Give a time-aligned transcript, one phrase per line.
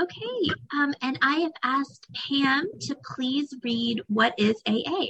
[0.00, 5.08] Okay, um, and I have asked Pam to please read what is AA.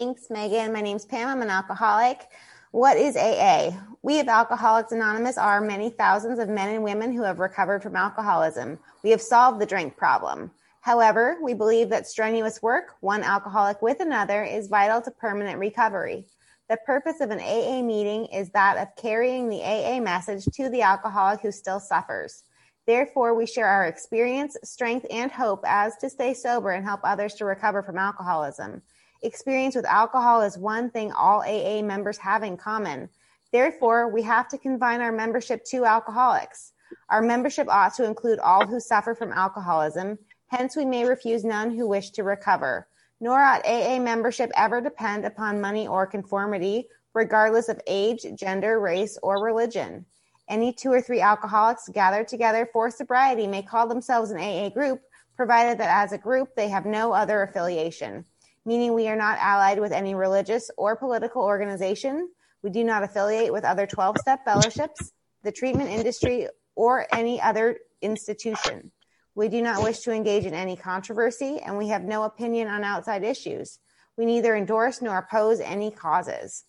[0.00, 0.72] Thanks, Megan.
[0.72, 1.28] My name's Pam.
[1.28, 2.26] I'm an alcoholic.
[2.72, 3.78] What is AA?
[4.02, 7.94] We of Alcoholics Anonymous are many thousands of men and women who have recovered from
[7.94, 8.76] alcoholism.
[9.04, 10.50] We have solved the drink problem.
[10.80, 16.26] However, we believe that strenuous work, one alcoholic with another, is vital to permanent recovery.
[16.68, 20.82] The purpose of an AA meeting is that of carrying the AA message to the
[20.82, 22.42] alcoholic who still suffers.
[22.86, 27.34] Therefore, we share our experience, strength, and hope as to stay sober and help others
[27.34, 28.80] to recover from alcoholism.
[29.22, 33.08] Experience with alcohol is one thing all AA members have in common.
[33.50, 36.72] Therefore, we have to confine our membership to alcoholics.
[37.08, 40.18] Our membership ought to include all who suffer from alcoholism.
[40.46, 42.86] Hence, we may refuse none who wish to recover.
[43.20, 49.18] Nor ought AA membership ever depend upon money or conformity, regardless of age, gender, race,
[49.22, 50.04] or religion.
[50.48, 55.02] Any two or three alcoholics gathered together for sobriety may call themselves an AA group,
[55.36, 58.24] provided that as a group they have no other affiliation,
[58.64, 62.28] meaning we are not allied with any religious or political organization.
[62.62, 67.78] We do not affiliate with other 12 step fellowships, the treatment industry, or any other
[68.00, 68.92] institution.
[69.34, 72.84] We do not wish to engage in any controversy, and we have no opinion on
[72.84, 73.78] outside issues.
[74.16, 76.64] We neither endorse nor oppose any causes.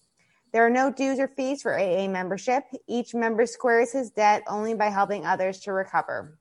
[0.58, 2.64] There are no dues or fees for AA membership.
[2.88, 6.40] Each member squares his debt only by helping others to recover.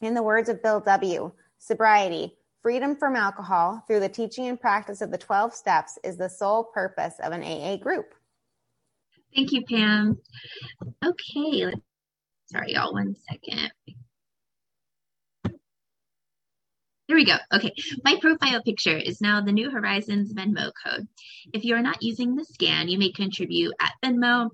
[0.00, 5.00] In the words of Bill W., sobriety, freedom from alcohol through the teaching and practice
[5.00, 8.14] of the 12 steps is the sole purpose of an AA group.
[9.34, 10.18] Thank you, Pam.
[11.04, 11.72] Okay,
[12.52, 13.72] sorry, y'all, one second.
[17.08, 17.36] Here we go.
[17.54, 17.72] Okay.
[18.04, 21.08] My profile picture is now the New Horizons Venmo code.
[21.54, 24.50] If you're not using the scan, you may contribute at Venmo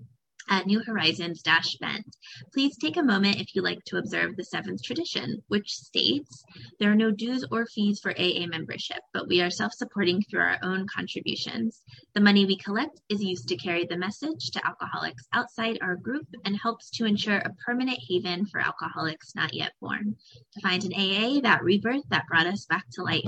[0.49, 2.05] at New Horizons Bend.
[2.53, 6.45] Please take a moment if you like to observe the seventh tradition, which states
[6.79, 10.41] there are no dues or fees for AA membership, but we are self supporting through
[10.41, 11.83] our own contributions.
[12.15, 16.27] The money we collect is used to carry the message to alcoholics outside our group
[16.45, 20.17] and helps to ensure a permanent haven for alcoholics not yet born.
[20.55, 23.23] To find an AA, that rebirth that brought us back to life.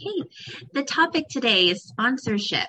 [0.00, 0.28] Okay,
[0.72, 2.68] the topic today is sponsorship.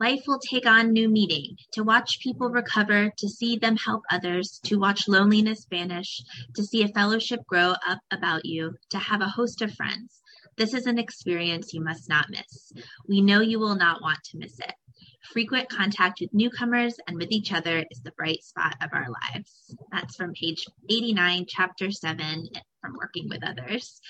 [0.00, 1.56] Life will take on new meaning.
[1.72, 6.22] To watch people recover, to see them help others, to watch loneliness vanish,
[6.54, 10.20] to see a fellowship grow up about you, to have a host of friends.
[10.56, 12.72] This is an experience you must not miss.
[13.08, 14.74] We know you will not want to miss it.
[15.32, 19.74] Frequent contact with newcomers and with each other is the bright spot of our lives.
[19.92, 22.48] That's from page 89, chapter 7
[22.80, 24.00] from Working with Others.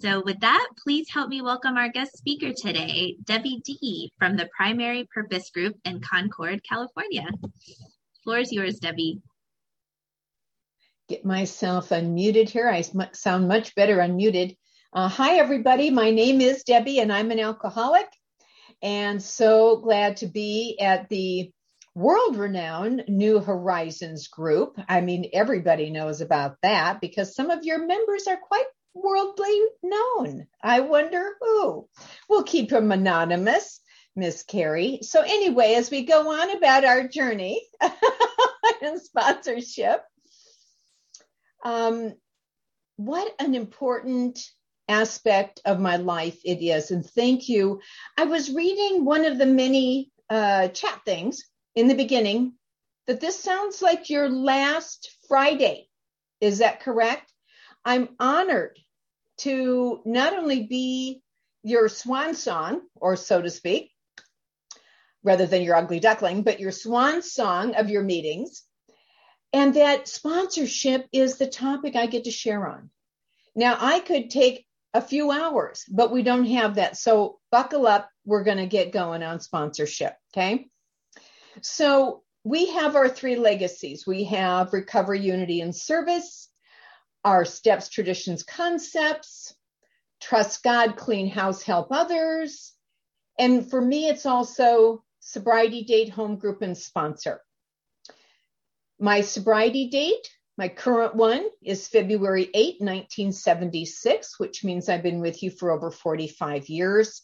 [0.00, 4.48] So, with that, please help me welcome our guest speaker today, Debbie D from the
[4.56, 7.26] Primary Purpose Group in Concord, California.
[8.24, 9.20] Floor is yours, Debbie.
[11.08, 12.68] Get myself unmuted here.
[12.68, 12.82] I
[13.12, 14.56] sound much better unmuted.
[14.92, 15.90] Uh, hi, everybody.
[15.90, 18.06] My name is Debbie, and I'm an alcoholic
[18.84, 21.50] and so glad to be at the
[21.94, 24.78] world renowned New Horizons group.
[24.88, 30.46] I mean, everybody knows about that because some of your members are quite worldly known.
[30.62, 31.88] I wonder who.
[32.28, 33.80] We'll keep them anonymous,
[34.14, 34.98] Miss Carrie.
[35.00, 37.66] So, anyway, as we go on about our journey
[38.82, 40.02] and sponsorship,
[41.64, 42.12] um,
[42.96, 44.38] what an important
[44.88, 46.90] aspect of my life it is.
[46.90, 47.80] And thank you.
[48.16, 52.54] I was reading one of the many uh, chat things in the beginning
[53.06, 55.88] that this sounds like your last Friday.
[56.40, 57.32] Is that correct?
[57.84, 58.78] I'm honored
[59.38, 61.22] to not only be
[61.62, 63.90] your swan song, or so to speak,
[65.22, 68.62] rather than your ugly duckling, but your swan song of your meetings.
[69.52, 72.90] And that sponsorship is the topic I get to share on.
[73.54, 76.96] Now, I could take a few hours, but we don't have that.
[76.96, 78.08] So buckle up.
[78.24, 80.14] We're going to get going on sponsorship.
[80.32, 80.68] Okay.
[81.60, 84.06] So we have our three legacies.
[84.06, 86.48] We have recovery, unity, and service,
[87.24, 89.54] our steps, traditions, concepts,
[90.20, 92.72] trust God, clean house, help others.
[93.38, 97.40] And for me, it's also sobriety date, home group, and sponsor.
[99.00, 105.42] My sobriety date my current one is February 8, 1976, which means I've been with
[105.42, 107.22] you for over 45 years.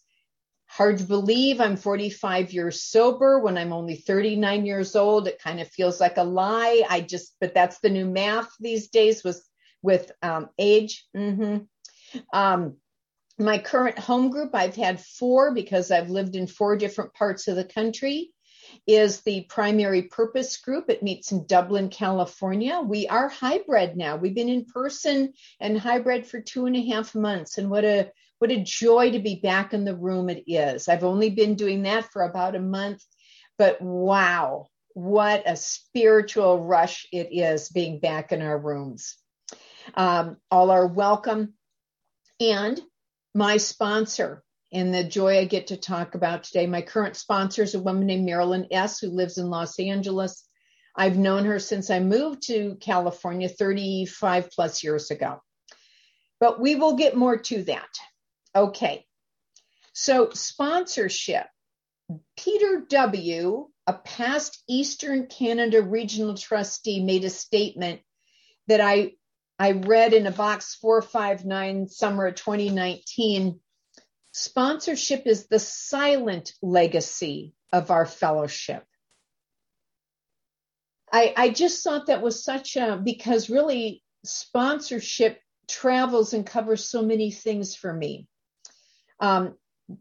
[0.66, 5.28] Hard to believe I'm 45 years sober when I'm only 39 years old.
[5.28, 6.84] It kind of feels like a lie.
[6.88, 9.44] I just, but that's the new math these days with
[9.82, 11.06] with um, age.
[11.16, 11.58] Mm-hmm.
[12.32, 12.76] Um,
[13.38, 17.56] my current home group, I've had four because I've lived in four different parts of
[17.56, 18.32] the country.
[18.86, 20.88] Is the primary purpose group.
[20.88, 22.80] It meets in Dublin, California.
[22.80, 24.16] We are hybrid now.
[24.16, 27.58] We've been in person and hybrid for two and a half months.
[27.58, 30.88] And what a what a joy to be back in the room it is.
[30.88, 33.04] I've only been doing that for about a month,
[33.58, 39.16] but wow, what a spiritual rush it is being back in our rooms.
[39.94, 41.52] Um, all are welcome.
[42.40, 42.80] And
[43.34, 46.66] my sponsor, and the joy I get to talk about today.
[46.66, 50.44] My current sponsor is a woman named Marilyn S., who lives in Los Angeles.
[50.94, 55.42] I've known her since I moved to California 35 plus years ago.
[56.38, 57.88] But we will get more to that.
[58.54, 59.04] Okay.
[59.92, 61.46] So, sponsorship.
[62.36, 68.00] Peter W., a past Eastern Canada regional trustee, made a statement
[68.66, 69.12] that I,
[69.58, 73.60] I read in a box 459 summer of 2019
[74.32, 78.84] Sponsorship is the silent legacy of our fellowship.
[81.12, 87.02] I, I just thought that was such a, because really sponsorship travels and covers so
[87.02, 88.28] many things for me.
[89.18, 89.56] Um,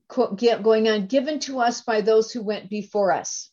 [0.08, 3.50] going on, given to us by those who went before us.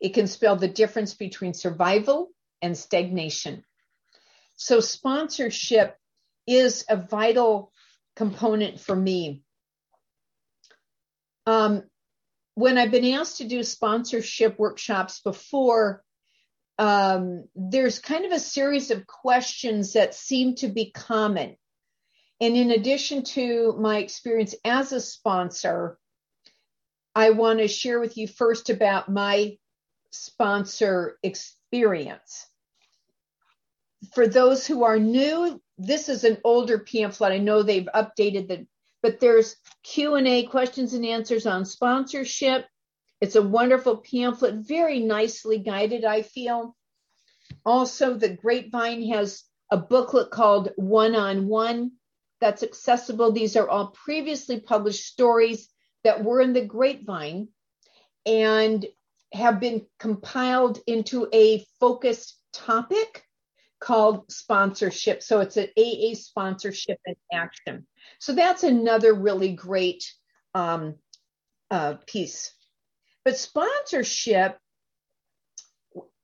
[0.00, 2.30] It can spell the difference between survival
[2.62, 3.64] and stagnation.
[4.56, 5.96] So, sponsorship
[6.46, 7.70] is a vital
[8.16, 9.42] component for me
[11.46, 11.82] um,
[12.54, 16.02] when I've been asked to do sponsorship workshops before,
[16.78, 21.56] um, there's kind of a series of questions that seem to be common.
[22.40, 25.98] And in addition to my experience as a sponsor,
[27.14, 29.58] I want to share with you first about my
[30.10, 32.46] sponsor experience.
[34.14, 37.32] For those who are new, this is an older pamphlet.
[37.32, 38.66] I know they've updated the
[39.02, 42.66] but there's Q&A questions and answers on sponsorship.
[43.20, 46.76] It's a wonderful pamphlet, very nicely guided, I feel.
[47.64, 51.92] Also, the Grapevine has a booklet called One on One
[52.40, 53.32] that's accessible.
[53.32, 55.68] These are all previously published stories
[56.04, 57.48] that were in the Grapevine
[58.26, 58.84] and
[59.32, 63.24] have been compiled into a focused topic
[63.82, 65.22] called sponsorship.
[65.22, 67.86] So it's an AA sponsorship in action.
[68.20, 70.04] So that's another really great
[70.54, 70.94] um,
[71.70, 72.52] uh, piece.
[73.24, 74.58] But sponsorship,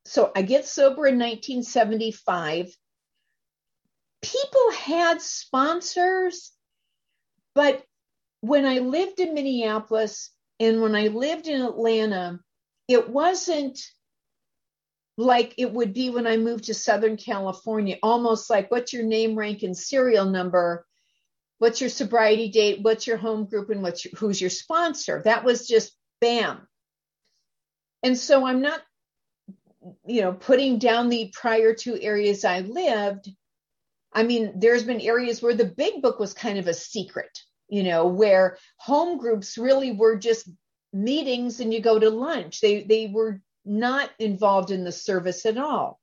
[0.04, 2.74] so I get sober in 1975.
[4.22, 6.52] People had sponsors,
[7.54, 7.84] but
[8.40, 10.30] when I lived in Minneapolis
[10.60, 12.40] and when I lived in Atlanta,
[12.88, 13.78] it wasn't
[15.18, 19.34] like it would be when I moved to Southern California, almost like what's your name,
[19.34, 20.86] rank, and serial number?
[21.58, 22.82] What's your sobriety date?
[22.82, 23.68] What's your home group?
[23.68, 25.20] And what's your, who's your sponsor?
[25.24, 26.68] That was just bam.
[28.04, 28.80] And so I'm not,
[30.06, 33.28] you know, putting down the prior two areas I lived.
[34.12, 37.82] I mean, there's been areas where the big book was kind of a secret, you
[37.82, 40.48] know, where home groups really were just
[40.92, 42.60] meetings and you go to lunch.
[42.60, 46.00] They they were not involved in the service at all.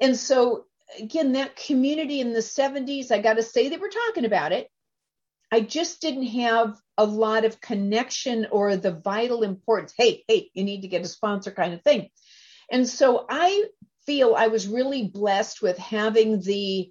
[0.00, 0.64] And so,
[0.98, 4.68] again, that community in the 70s, I got to say, they were talking about it.
[5.52, 9.94] I just didn't have a lot of connection or the vital importance.
[9.96, 12.08] Hey, hey, you need to get a sponsor kind of thing.
[12.70, 13.64] And so I
[14.06, 16.90] feel I was really blessed with having the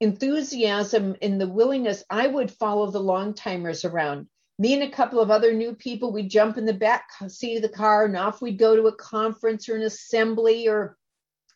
[0.00, 2.02] enthusiasm and the willingness.
[2.08, 4.28] I would follow the long timers around
[4.60, 7.62] me and a couple of other new people, we'd jump in the back seat of
[7.62, 10.98] the car and off we'd go to a conference or an assembly or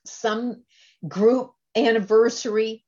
[0.07, 0.63] some
[1.07, 2.83] group anniversary.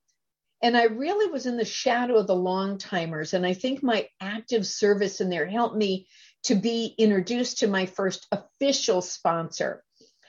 [0.63, 3.35] And I really was in the shadow of the long timers.
[3.35, 6.09] And I think my active service in there helped me
[6.45, 9.85] to be introduced to my first official sponsor.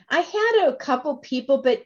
[0.09, 1.81] I had a couple people, but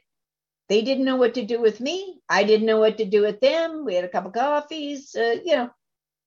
[0.68, 2.20] they didn't know what to do with me.
[2.28, 3.84] I didn't know what to do with them.
[3.84, 5.70] We had a couple coffees, uh, you know,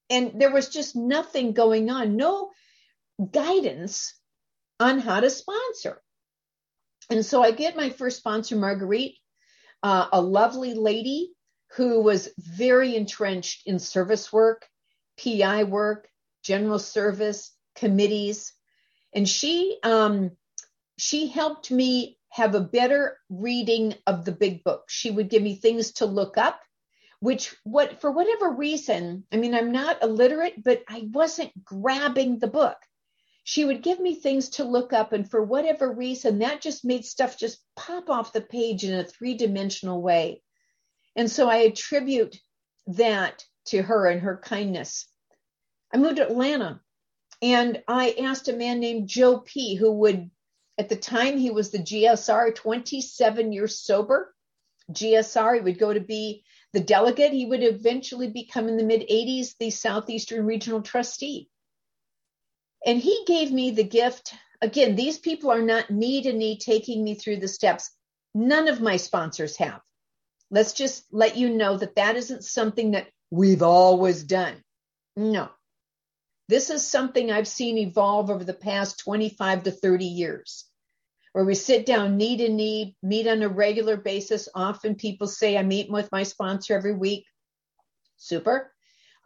[0.10, 2.52] and there was just nothing going on, no
[3.32, 4.14] guidance
[4.80, 6.02] on how to sponsor.
[7.10, 9.18] And so I get my first sponsor, Marguerite,
[9.84, 11.34] uh, a lovely lady
[11.76, 14.66] who was very entrenched in service work,
[15.24, 16.08] PI work,
[16.44, 18.54] general service, committees.
[19.14, 20.32] And she um,
[20.98, 24.86] she helped me have a better reading of the big book.
[24.90, 26.60] She would give me things to look up
[27.20, 32.48] which what for whatever reason, I mean, I'm not illiterate, but I wasn't grabbing the
[32.48, 32.78] book.
[33.44, 37.06] She would give me things to look up, and for whatever reason, that just made
[37.06, 40.42] stuff just pop off the page in a three dimensional way.
[41.16, 42.36] And so I attribute
[42.88, 45.08] that to her and her kindness.
[45.94, 46.82] I moved to Atlanta
[47.42, 50.30] and I asked a man named Joe P, who would
[50.78, 54.36] At the time, he was the GSR, 27 years sober.
[54.92, 56.44] GSR, he would go to be
[56.76, 57.32] the delegate.
[57.32, 61.50] He would eventually become in the mid 80s the Southeastern Regional Trustee.
[62.86, 64.36] And he gave me the gift.
[64.62, 67.92] Again, these people are not knee to knee taking me through the steps.
[68.36, 69.82] None of my sponsors have.
[70.52, 74.62] Let's just let you know that that isn't something that we've always done.
[75.16, 75.50] No.
[76.50, 80.66] This is something I've seen evolve over the past 25 to 30 years,
[81.36, 84.48] where we sit down knee to knee, meet on a regular basis.
[84.56, 87.26] Often people say, I meet with my sponsor every week.
[88.16, 88.72] Super.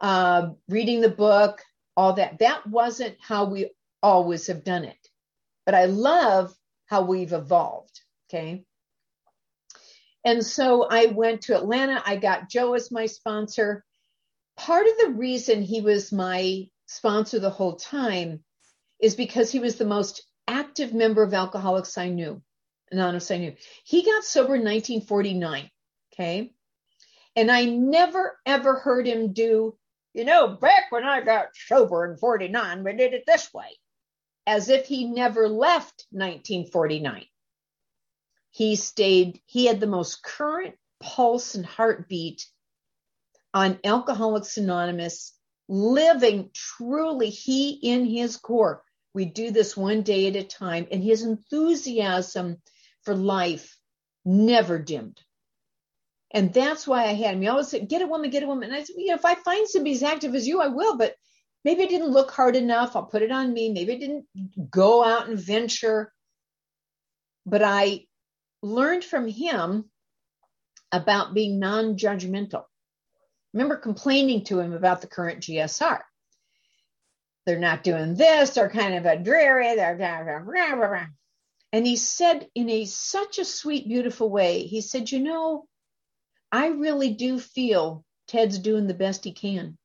[0.00, 1.62] Uh, reading the book,
[1.96, 2.40] all that.
[2.40, 3.70] That wasn't how we
[4.02, 4.98] always have done it.
[5.64, 6.52] But I love
[6.86, 8.00] how we've evolved.
[8.28, 8.64] Okay.
[10.24, 12.02] And so I went to Atlanta.
[12.04, 13.84] I got Joe as my sponsor.
[14.56, 18.42] Part of the reason he was my sponsor the whole time
[18.98, 20.26] is because he was the most
[20.80, 22.40] active member of Alcoholics I knew,
[22.90, 23.54] Anonymous I knew.
[23.84, 25.70] He got sober in 1949.
[26.12, 26.52] Okay.
[27.36, 29.76] And I never ever heard him do,
[30.14, 33.78] you know, back when I got sober in 49, we did it this way,
[34.46, 37.24] as if he never left 1949.
[38.50, 42.46] He stayed, he had the most current pulse and heartbeat
[43.54, 45.34] on Alcoholics Anonymous,
[45.68, 48.82] living truly he in his core.
[49.14, 52.58] We do this one day at a time, and his enthusiasm
[53.02, 53.76] for life
[54.24, 55.20] never dimmed.
[56.32, 57.42] And that's why I had him.
[57.42, 58.68] He always said, get a woman, get a woman.
[58.68, 60.96] And I said, you know, if I find somebody as active as you, I will,
[60.96, 61.16] but
[61.64, 62.94] maybe I didn't look hard enough.
[62.94, 63.72] I'll put it on me.
[63.72, 64.26] Maybe I didn't
[64.70, 66.12] go out and venture.
[67.46, 68.06] But I
[68.62, 69.90] learned from him
[70.92, 72.64] about being non judgmental.
[73.52, 76.00] Remember complaining to him about the current GSR.
[77.50, 81.06] They're not doing this, they're kind of a dreary, they're blah, blah, blah,
[81.72, 85.66] and he said in a such a sweet, beautiful way, he said, you know,
[86.52, 89.78] I really do feel Ted's doing the best he can.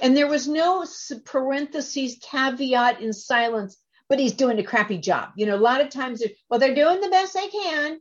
[0.00, 0.86] And there was no
[1.24, 3.76] parentheses, caveat in silence
[4.12, 5.30] but he's doing a crappy job.
[5.36, 7.98] You know, a lot of times, well, they're doing the best they can,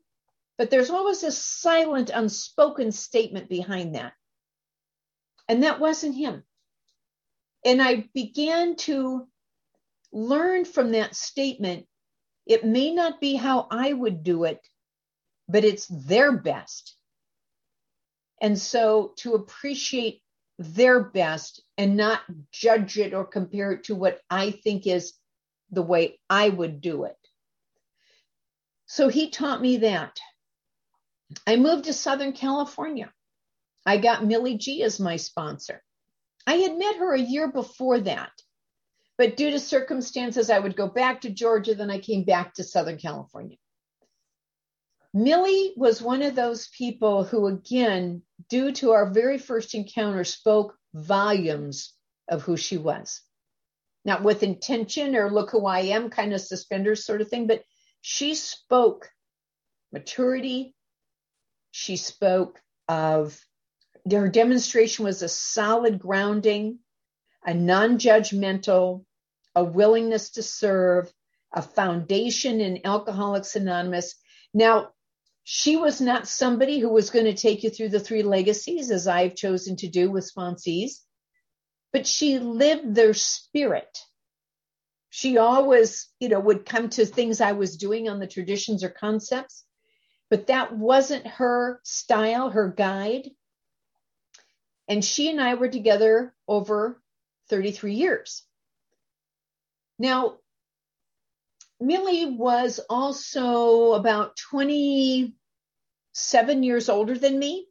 [0.57, 4.11] but there's always a silent, unspoken statement behind that.
[5.47, 6.43] And that wasn't him.
[7.63, 9.27] And I began to
[10.11, 11.87] learn from that statement
[12.45, 14.59] it may not be how I would do it,
[15.47, 16.95] but it's their best.
[18.41, 20.21] And so to appreciate
[20.57, 25.13] their best and not judge it or compare it to what I think is
[25.69, 27.17] the way I would do it.
[28.87, 30.19] So he taught me that.
[31.47, 33.11] I moved to Southern California.
[33.85, 35.81] I got Millie G as my sponsor.
[36.47, 38.31] I had met her a year before that,
[39.17, 42.63] but due to circumstances, I would go back to Georgia, then I came back to
[42.63, 43.57] Southern California.
[45.13, 50.75] Millie was one of those people who, again, due to our very first encounter, spoke
[50.93, 51.93] volumes
[52.29, 53.21] of who she was
[54.03, 57.63] not with intention or look who I am kind of suspenders sort of thing, but
[58.01, 59.09] she spoke
[59.91, 60.73] maturity.
[61.71, 63.39] She spoke of
[64.09, 66.79] her demonstration was a solid grounding,
[67.45, 69.05] a non judgmental,
[69.55, 71.11] a willingness to serve,
[71.53, 74.15] a foundation in Alcoholics Anonymous.
[74.53, 74.89] Now,
[75.43, 79.07] she was not somebody who was going to take you through the three legacies as
[79.07, 80.99] I've chosen to do with sponsees
[81.91, 83.99] but she lived their spirit.
[85.09, 88.89] She always, you know, would come to things I was doing on the traditions or
[88.89, 89.65] concepts,
[90.29, 93.29] but that wasn't her style, her guide.
[94.91, 97.01] And she and I were together over
[97.47, 98.43] 33 years.
[99.97, 100.39] Now,
[101.79, 105.33] Millie was also about 27
[106.63, 107.67] years older than me.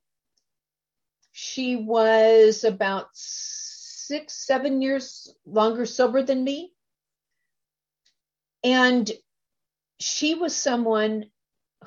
[1.33, 6.73] She was about six, seven years longer sober than me.
[8.65, 9.13] And
[9.99, 11.27] she was someone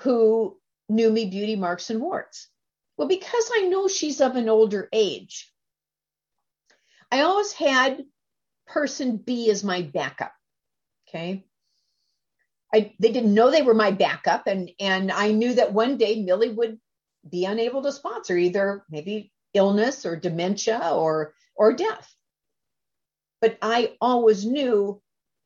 [0.01, 0.59] who
[0.89, 2.49] knew me beauty marks and warts.
[2.97, 5.51] Well, because I know she's of an older age,
[7.11, 8.03] I always had
[8.67, 10.33] person B as my backup.
[11.07, 11.45] Okay.
[12.73, 16.23] I, they didn't know they were my backup and and I knew that one day
[16.23, 16.79] Millie would
[17.29, 22.11] be unable to sponsor either maybe illness or dementia or or death.
[23.41, 25.01] But I always knew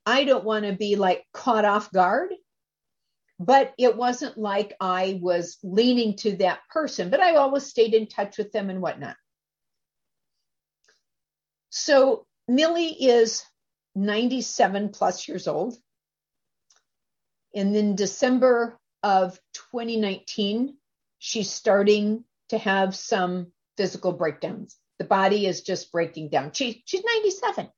[0.06, 2.32] I don't want to be like caught off guard.
[3.39, 8.08] But it wasn't like I was leaning to that person, but I always stayed in
[8.08, 9.15] touch with them and whatnot.
[11.70, 13.44] So Millie is
[13.96, 15.77] 97 plus years old.
[17.53, 19.39] And then December of
[19.74, 20.77] 2019,
[21.20, 24.77] she's starting to have some physical breakdowns.
[25.00, 26.51] The body is just breaking down.
[26.53, 27.70] She, she's 97.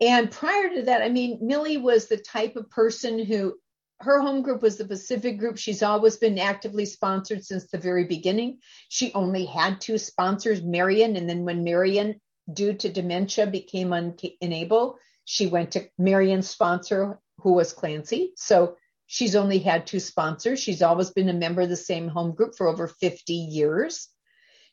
[0.00, 3.54] And prior to that, I mean, Millie was the type of person who
[4.00, 5.58] her home group was the Pacific group.
[5.58, 8.60] She's always been actively sponsored since the very beginning.
[8.88, 12.18] She only had two sponsors, Marion, and then when Marion,
[12.50, 18.32] due to dementia, became unable, she went to Marion's sponsor, who was Clancy.
[18.36, 18.76] So
[19.06, 20.60] she's only had two sponsors.
[20.60, 24.08] She's always been a member of the same home group for over 50 years.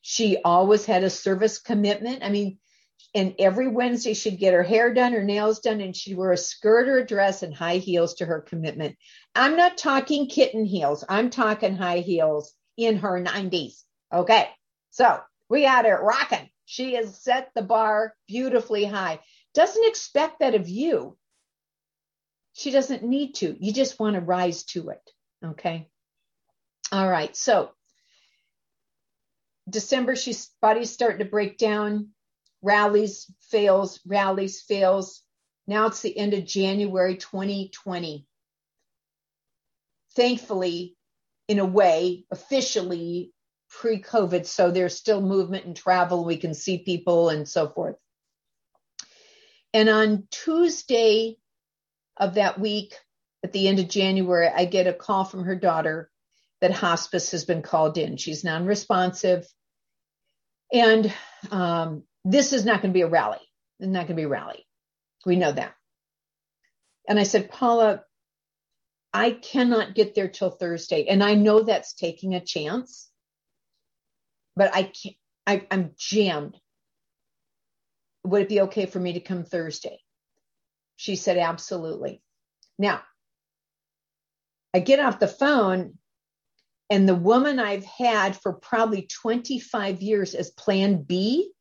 [0.02, 2.24] She always had a service commitment.
[2.24, 2.60] I mean,
[3.14, 6.38] and every Wednesday she'd get her hair done, her nails done, and she'd wear a
[6.38, 8.96] skirt or a dress and high heels to her commitment.
[9.34, 11.04] I'm not talking kitten heels.
[11.08, 13.84] I'm talking high heels in her 90s.
[14.14, 14.50] Okay.
[14.92, 16.50] So we got her rocking.
[16.66, 19.20] She has set the bar beautifully high.
[19.54, 21.18] Doesn't expect that of you.
[22.54, 23.56] She doesn't need to.
[23.60, 25.12] You just want to rise to it.
[25.44, 25.88] Okay.
[26.92, 27.36] All right.
[27.36, 27.72] So
[29.70, 32.10] December, she's body's starting to break down
[32.62, 35.24] rallies, fails, rallies, fails.
[35.68, 38.26] Now it's the end of January 2020.
[40.16, 40.96] Thankfully,
[41.48, 43.32] in a way, officially
[43.70, 46.26] pre COVID, so there's still movement and travel.
[46.26, 47.96] We can see people and so forth.
[49.74, 51.38] And on Tuesday
[52.16, 52.96] of that week,
[53.44, 56.10] at the end of January, I get a call from her daughter
[56.62, 58.18] that hospice has been called in.
[58.18, 59.48] She's non responsive.
[60.74, 61.14] And
[61.52, 63.40] um, this is not going to be a rally.
[63.80, 64.66] It's not going to be a rally.
[65.26, 65.74] We know that.
[67.08, 68.04] And I said, Paula,
[69.14, 71.08] I cannot get there till Thursday.
[71.08, 73.10] And I know that's taking a chance,
[74.56, 75.16] but I can't,
[75.46, 76.58] I, I'm jammed.
[78.26, 80.00] Would it be okay for me to come Thursday?
[80.98, 82.22] She said, absolutely.
[82.78, 83.02] Now,
[84.74, 85.94] I get off the phone
[86.90, 91.54] and the woman I've had for probably 25 years as plan B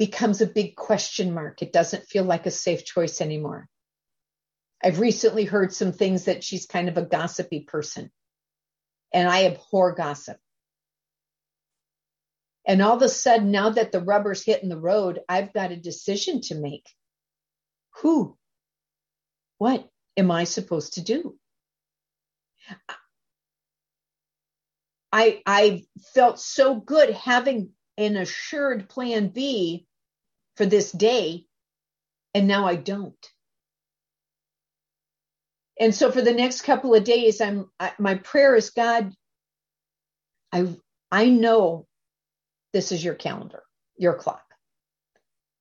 [0.00, 1.60] becomes a big question mark.
[1.60, 3.68] It doesn't feel like a safe choice anymore.
[4.82, 8.10] I've recently heard some things that she's kind of a gossipy person,
[9.12, 10.38] and I abhor gossip.
[12.66, 15.76] And all of a sudden, now that the rubber's hitting the road, I've got a
[15.76, 16.86] decision to make.
[17.96, 18.38] Who?
[19.58, 19.86] What
[20.16, 21.36] am I supposed to do?
[25.12, 25.84] I I
[26.14, 29.86] felt so good having an assured plan B
[30.60, 31.46] for this day,
[32.34, 33.32] and now I don't.
[35.80, 39.10] And so for the next couple of days, I'm I, my prayer is God.
[40.52, 40.66] I
[41.10, 41.86] I know
[42.74, 43.62] this is your calendar,
[43.96, 44.44] your clock,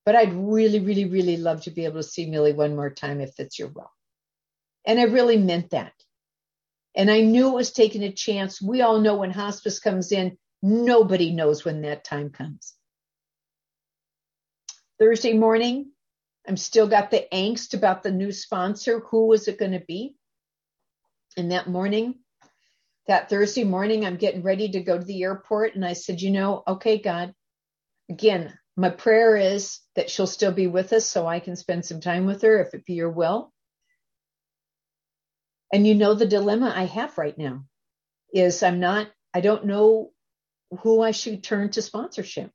[0.06, 3.22] but I'd really, really, really love to be able to see Millie one more time
[3.22, 3.94] if it's your will.
[4.86, 5.94] And I really meant that.
[6.94, 8.62] And I knew it was taking a chance.
[8.62, 12.74] We all know when hospice comes in, nobody knows when that time comes.
[15.00, 15.92] Thursday morning,
[16.48, 19.00] I'm still got the angst about the new sponsor.
[19.12, 20.16] Who was it going to be?
[21.38, 22.16] And that morning,
[23.08, 25.76] that Thursday morning, I'm getting ready to go to the airport.
[25.76, 27.34] And I said, you know, okay, God,
[28.10, 32.02] again, my prayer is that she'll still be with us so I can spend some
[32.02, 33.52] time with her if it be your will.
[35.72, 37.66] And you know, the dilemma I have right now
[38.34, 40.12] is I'm not, I don't know
[40.82, 42.52] who I should turn to sponsorship.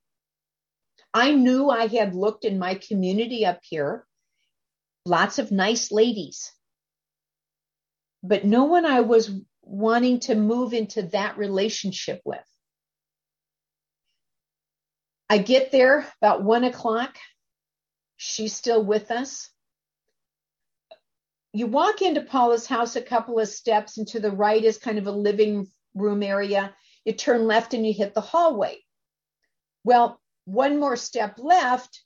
[1.16, 4.05] I knew I had looked in my community up here,
[5.07, 6.53] lots of nice ladies,
[8.24, 9.31] but no one I was
[9.62, 12.44] wanting to move into that relationship with.
[15.31, 17.16] I get there about one o'clock.
[18.16, 19.48] She's still with us.
[21.53, 24.98] You walk into Paula's house a couple of steps, and to the right is kind
[24.98, 26.74] of a living room area.
[27.05, 28.79] You turn left and you hit the hallway.
[29.85, 32.02] Well, one more step left,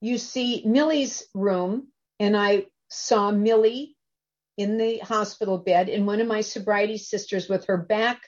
[0.00, 3.96] you see Millie's room, and I saw Millie
[4.56, 8.22] in the hospital bed, and one of my sobriety sisters with her back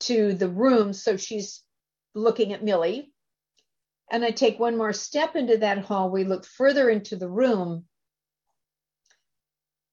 [0.00, 1.62] to the room, so she's
[2.14, 3.12] looking at Millie.
[4.10, 7.84] And I take one more step into that hallway, look further into the room,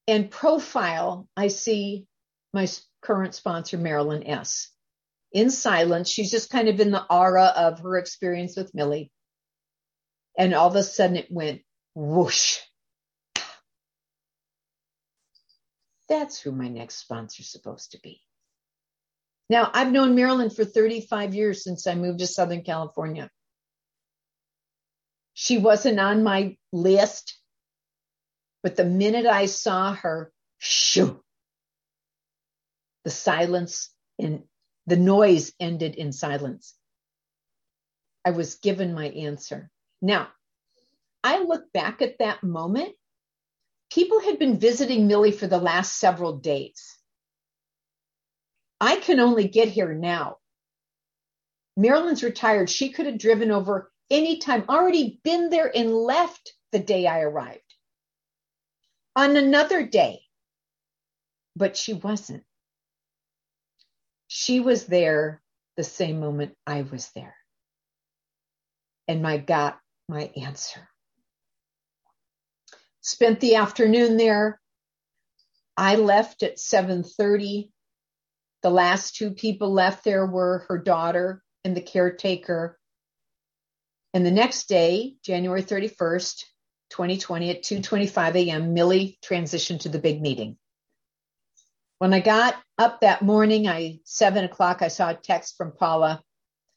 [0.07, 2.05] and profile, I see
[2.53, 2.67] my
[3.01, 4.71] current sponsor, Marilyn S
[5.35, 6.09] in silence.
[6.09, 9.11] She's just kind of in the aura of her experience with Millie.
[10.37, 11.61] And all of a sudden it went
[11.93, 12.59] whoosh.
[16.07, 18.21] That's who my next sponsor's supposed to be.
[19.49, 23.29] Now, I've known Marilyn for 35 years since I moved to Southern California.
[25.33, 27.37] She wasn't on my list,
[28.63, 31.21] But the minute I saw her, shoo,
[33.03, 34.43] the silence and
[34.87, 36.75] the noise ended in silence.
[38.23, 39.69] I was given my answer.
[40.01, 40.29] Now,
[41.23, 42.93] I look back at that moment.
[43.91, 46.97] People had been visiting Millie for the last several days.
[48.79, 50.37] I can only get here now.
[51.77, 52.69] Marilyn's retired.
[52.69, 57.59] She could have driven over anytime, already been there and left the day I arrived.
[59.15, 60.21] On another day.
[61.55, 62.43] But she wasn't.
[64.27, 65.41] She was there
[65.77, 67.35] the same moment I was there.
[69.07, 70.87] And I got my answer.
[73.01, 74.59] Spent the afternoon there.
[75.77, 77.69] I left at 7:30.
[78.63, 82.79] The last two people left there were her daughter and the caretaker.
[84.13, 86.45] And the next day, January 31st,
[86.89, 90.57] 2020 at 2:25 a.m., Millie transitioned to the big meeting.
[91.99, 96.21] When I got up that morning, I seven o'clock, I saw a text from Paula.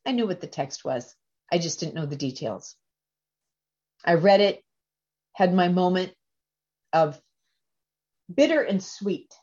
[0.07, 1.15] I knew what the text was.
[1.51, 2.77] I just didn't know the details.
[4.05, 4.63] I read it,
[5.33, 6.13] had my moment
[6.93, 7.21] of
[8.33, 9.35] bitter and sweet.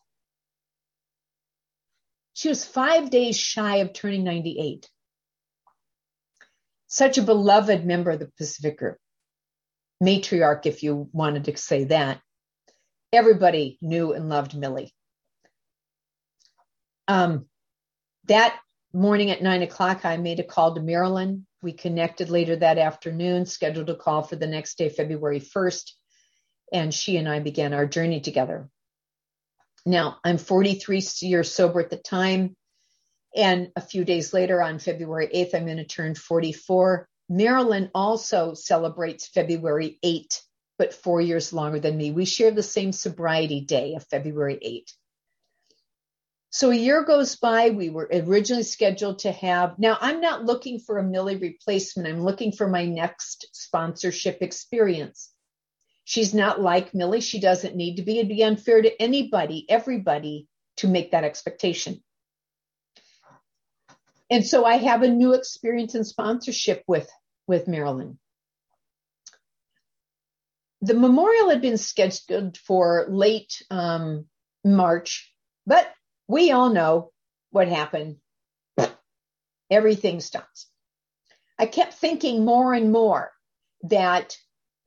[2.33, 4.89] She was five days shy of turning 98.
[6.87, 8.97] Such a beloved member of the Pacific Group,
[10.01, 12.21] matriarch, if you wanted to say that.
[13.11, 14.94] Everybody knew and loved Millie.
[17.07, 17.45] Um,
[18.25, 18.59] that
[18.93, 21.45] morning at nine o'clock, I made a call to Marilyn.
[21.61, 25.91] We connected later that afternoon, scheduled a call for the next day, February 1st,
[26.71, 28.69] and she and I began our journey together.
[29.85, 32.55] Now, I'm 43 years sober at the time,
[33.35, 37.07] and a few days later, on February 8th, I'm going to turn 44.
[37.29, 40.41] Marilyn also celebrates February 8th,
[40.77, 42.11] but four years longer than me.
[42.11, 44.93] We share the same sobriety day of February 8th.
[46.55, 47.71] So a year goes by.
[47.71, 52.07] We were originally scheduled to have, now I'm not looking for a Millie replacement.
[52.07, 55.33] I'm looking for my next sponsorship experience.
[56.05, 57.19] She's not like Millie.
[57.19, 58.19] She doesn't need to be.
[58.19, 62.01] It'd be unfair to anybody, everybody to make that expectation.
[64.29, 67.11] And so I have a new experience in sponsorship with,
[67.47, 68.17] with Marilyn.
[70.79, 74.27] The memorial had been scheduled for late um,
[74.63, 75.33] March,
[75.67, 75.91] but
[76.27, 77.11] we all know
[77.51, 78.17] what happened.
[79.69, 80.67] Everything stops.
[81.57, 83.31] I kept thinking more and more
[83.83, 84.37] that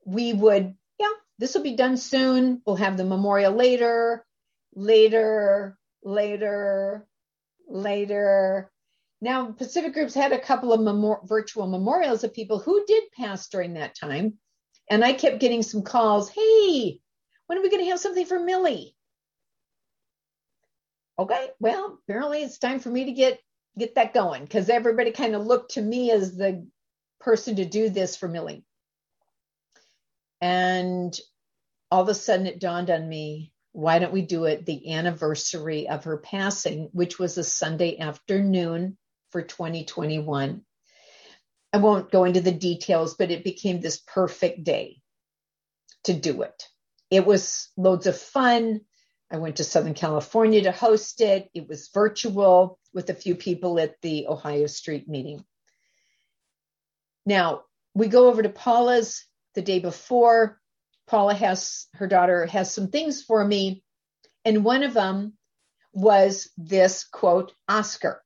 [0.05, 2.61] we would, yeah, this will be done soon.
[2.65, 4.25] We'll have the memorial later,
[4.73, 7.07] later, later,
[7.67, 8.71] later.
[9.21, 13.49] Now, Pacific Groups had a couple of memor- virtual memorials of people who did pass
[13.49, 14.37] during that time.
[14.89, 16.29] And I kept getting some calls.
[16.29, 16.99] Hey,
[17.47, 18.95] when are we going to have something for Millie?
[21.19, 23.39] Okay, well, apparently it's time for me to get
[23.77, 26.67] get that going because everybody kind of looked to me as the
[27.19, 28.65] person to do this for Millie.
[30.41, 31.17] And
[31.91, 35.87] all of a sudden it dawned on me, why don't we do it the anniversary
[35.87, 38.97] of her passing, which was a Sunday afternoon
[39.31, 40.61] for 2021.
[41.71, 45.01] I won't go into the details, but it became this perfect day
[46.05, 46.63] to do it.
[47.11, 48.81] It was loads of fun.
[49.31, 51.49] I went to Southern California to host it.
[51.53, 55.43] It was virtual with a few people at the Ohio Street meeting.
[57.25, 57.63] Now
[57.93, 60.59] we go over to Paula's the day before.
[61.07, 63.83] Paula has her daughter has some things for me,
[64.45, 65.33] and one of them
[65.93, 68.21] was this quote Oscar.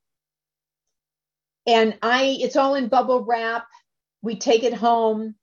[1.66, 3.66] And I, it's all in bubble wrap.
[4.22, 5.36] We take it home.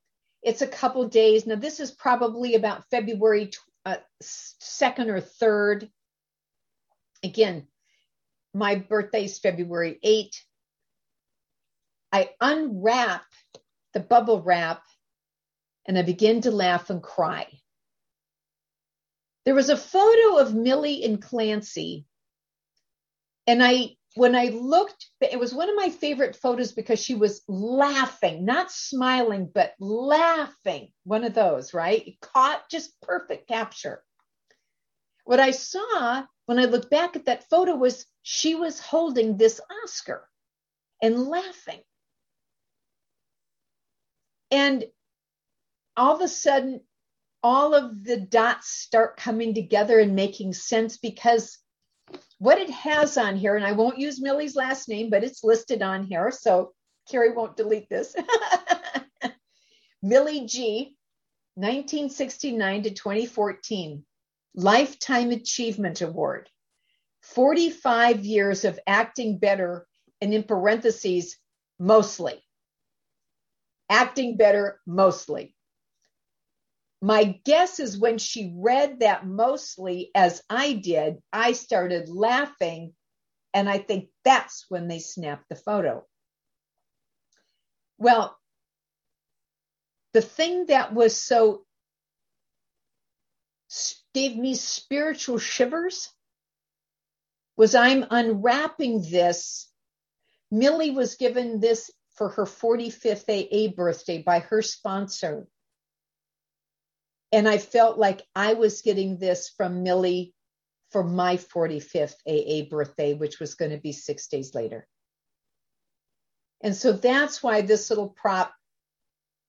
[0.42, 1.46] It's a couple days.
[1.46, 3.50] Now, this is probably about February
[3.84, 5.90] uh, second or third.
[7.22, 7.66] Again,
[8.54, 10.44] my birthday is February 8.
[12.12, 13.24] I unwrap
[13.94, 14.82] the bubble wrap
[15.86, 17.46] and I begin to laugh and cry.
[19.44, 22.04] There was a photo of Millie and Clancy,
[23.46, 27.42] and I when I looked, it was one of my favorite photos because she was
[27.46, 30.92] laughing, not smiling, but laughing.
[31.04, 32.16] One of those, right?
[32.20, 34.02] Caught just perfect capture.
[35.24, 39.60] What I saw when I looked back at that photo was she was holding this
[39.84, 40.28] Oscar
[41.00, 41.80] and laughing.
[44.50, 44.84] And
[45.96, 46.80] all of a sudden,
[47.44, 51.58] all of the dots start coming together and making sense because
[52.40, 55.82] what it has on here, and I won't use Millie's last name, but it's listed
[55.82, 56.72] on here, so
[57.10, 58.16] Carrie won't delete this.
[60.02, 60.96] Millie G
[61.56, 64.04] 1969 to 2014,
[64.54, 66.48] Lifetime Achievement Award.
[67.20, 69.86] 45 years of acting better,
[70.22, 71.36] and in parentheses,
[71.78, 72.42] mostly.
[73.90, 75.54] Acting better, mostly.
[77.02, 82.94] My guess is when she read that mostly as I did, I started laughing.
[83.54, 86.06] And I think that's when they snapped the photo.
[87.98, 88.38] Well,
[90.12, 91.64] the thing that was so
[94.14, 96.10] gave me spiritual shivers
[97.56, 99.68] was I'm unwrapping this.
[100.50, 105.46] Millie was given this for her 45th AA birthday by her sponsor.
[107.32, 110.34] And I felt like I was getting this from Millie
[110.90, 114.86] for my 45th AA birthday, which was going to be six days later.
[116.62, 118.52] And so that's why this little prop,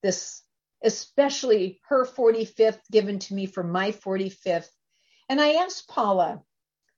[0.04, 0.44] this
[0.84, 4.70] especially her 45th given to me for my 45th.
[5.30, 6.41] And I asked Paula,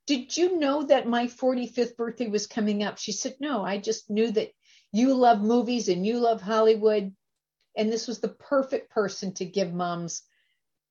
[0.06, 2.98] did you know that my 45th birthday was coming up?
[2.98, 4.50] She said, no, I just knew that
[4.92, 7.14] you love movies and you love Hollywood.
[7.76, 10.22] And this was the perfect person to give mom's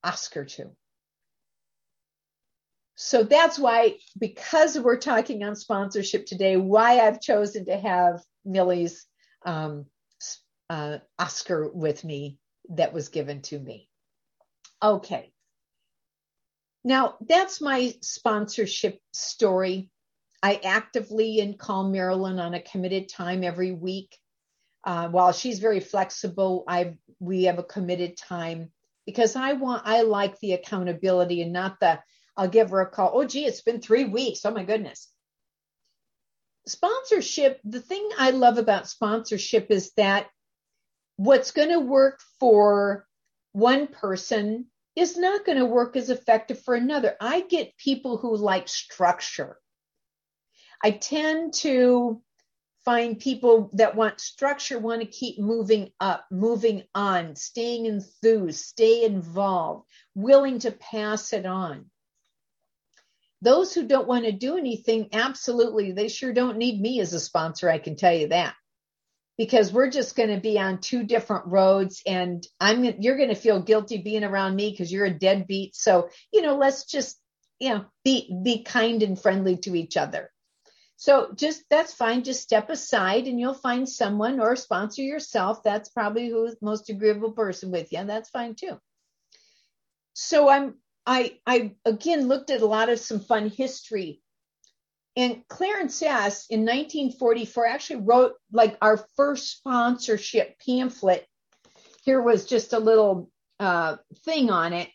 [0.04, 0.72] Oscar to.
[2.96, 9.06] So that's why, because we're talking on sponsorship today, why I've chosen to have Millie's
[9.46, 9.86] um,
[10.70, 12.38] uh, Oscar with me
[12.70, 13.90] that was given to me.
[14.82, 15.32] Okay.
[16.84, 19.90] Now, that's my sponsorship story.
[20.42, 24.18] I actively in call Marilyn on a committed time every week.
[24.84, 28.72] Uh, while she's very flexible, I we have a committed time
[29.06, 32.00] because I want I like the accountability and not the
[32.36, 33.12] I'll give her a call.
[33.14, 34.46] Oh, gee, it's been three weeks.
[34.46, 35.10] Oh my goodness.
[36.68, 37.60] Sponsorship.
[37.64, 40.28] The thing I love about sponsorship is that
[41.18, 43.06] what's going to work for
[43.52, 47.16] one person is not going to work as effective for another.
[47.20, 49.58] I get people who like structure.
[50.84, 52.22] I tend to
[52.86, 59.04] find people that want structure, want to keep moving up, moving on, staying enthused, stay
[59.04, 61.86] involved, willing to pass it on.
[63.42, 67.20] Those who don't want to do anything, absolutely, they sure don't need me as a
[67.20, 67.70] sponsor.
[67.70, 68.56] I can tell you that
[69.38, 73.36] because we're just going to be on two different roads and I'm you're going to
[73.36, 75.76] feel guilty being around me because you're a deadbeat.
[75.76, 77.20] So, you know, let's just,
[77.60, 80.30] you know, be be kind and friendly to each other.
[81.04, 82.24] So just that's fine.
[82.24, 85.62] Just step aside and you'll find someone or sponsor yourself.
[85.62, 88.06] That's probably who's most agreeable person with you.
[88.06, 88.80] That's fine too.
[90.14, 94.22] So I'm I I again looked at a lot of some fun history
[95.18, 96.46] and Clarence S.
[96.50, 101.28] in 1944 actually wrote like our first sponsorship pamphlet.
[102.06, 104.90] Here was just a little uh, thing on it.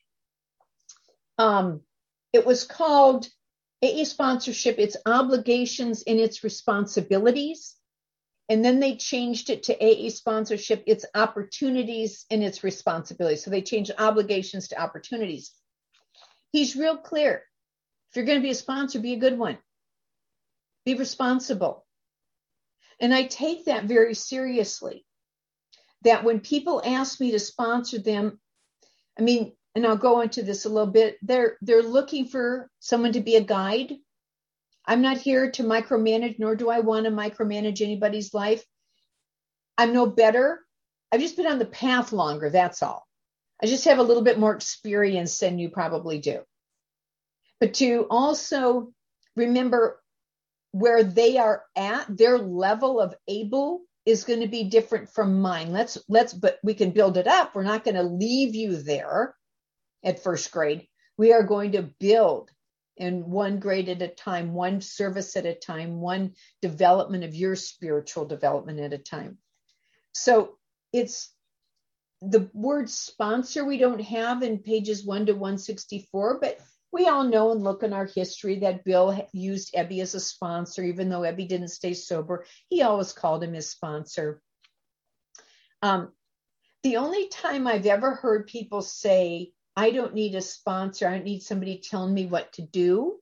[1.37, 1.83] Um,
[2.33, 3.29] it was called
[3.83, 7.77] AA sponsorship, its obligations and its responsibilities.
[8.49, 13.45] And then they changed it to AA sponsorship, its opportunities and its responsibilities.
[13.45, 15.53] So they changed obligations to opportunities.
[16.51, 17.45] He's real clear.
[18.11, 19.59] If you're going to be a sponsor, be a good one
[20.89, 21.85] be responsible.
[22.99, 25.05] And I take that very seriously.
[26.03, 28.41] That when people ask me to sponsor them,
[29.19, 33.13] I mean, and I'll go into this a little bit, they're they're looking for someone
[33.13, 33.95] to be a guide.
[34.85, 38.65] I'm not here to micromanage, nor do I want to micromanage anybody's life.
[39.77, 40.59] I'm no better.
[41.13, 43.07] I've just been on the path longer, that's all.
[43.63, 46.41] I just have a little bit more experience than you probably do.
[47.61, 48.93] But to also
[49.37, 50.01] remember
[50.73, 55.71] where they are at, their level of able is going to be different from mine.
[55.71, 57.55] Let's let's but we can build it up.
[57.55, 59.37] We're not going to leave you there
[60.05, 60.87] at first grade.
[61.17, 62.51] We are going to build
[62.97, 67.57] in one grade at a time, one service at a time, one development of your
[67.57, 69.39] spiritual development at a time.
[70.13, 70.57] So
[70.93, 71.33] it's
[72.21, 76.59] the word sponsor we don't have in pages 1 to 164, but
[76.91, 80.83] we all know and look in our history that Bill used Ebby as a sponsor,
[80.83, 82.47] even though Ebby didn't stay sober.
[82.69, 84.41] He always called him his sponsor.
[85.83, 86.13] Um,
[86.83, 91.25] the only time I've ever heard people say, I don't need a sponsor, I don't
[91.25, 93.21] need somebody telling me what to do,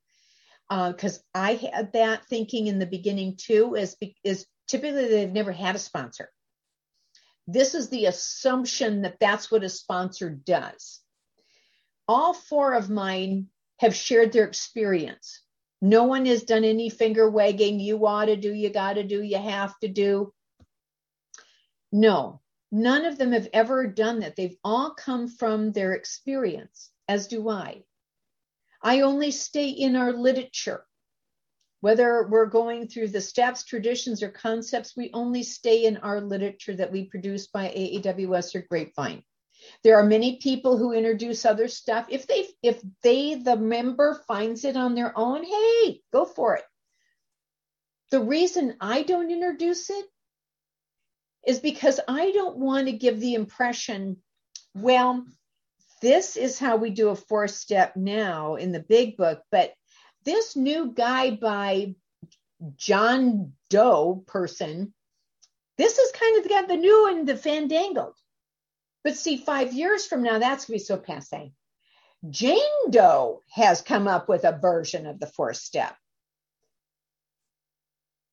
[0.71, 5.53] because uh, I had that thinking in the beginning too, is, is typically they've never
[5.53, 6.31] had a sponsor.
[7.47, 11.01] This is the assumption that that's what a sponsor does.
[12.09, 13.49] All four of mine
[13.81, 15.43] have shared their experience.
[15.83, 17.81] No one has done any finger wagging.
[17.81, 20.33] You ought to do, you got to do, you have to do.
[21.93, 22.41] No,
[22.73, 24.37] None of them have ever done that.
[24.37, 27.85] They've all come from their experience, as do I.
[28.83, 30.85] I only stay in our literature.
[31.81, 36.75] Whether we're going through the steps, traditions, or concepts, we only stay in our literature
[36.75, 39.23] that we produce by AAWS or Grapevine.
[39.83, 42.07] There are many people who introduce other stuff.
[42.09, 46.65] If they if they the member finds it on their own, hey, go for it.
[48.11, 50.07] The reason I don't introduce it
[51.47, 54.19] is because I don't want to give the impression,
[54.75, 55.25] well,
[56.03, 59.73] this is how we do a four step now in the big book, but
[60.25, 61.95] this new guy by
[62.77, 64.93] John Doe person,
[65.79, 68.17] this is kind of the, the new and the fandangled.
[69.05, 71.53] But see, five years from now, that's going to be so passe.
[72.29, 75.95] Jane Doe has come up with a version of the four step.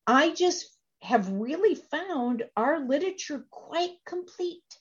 [0.07, 0.72] I just
[1.03, 4.79] have really found our literature quite complete.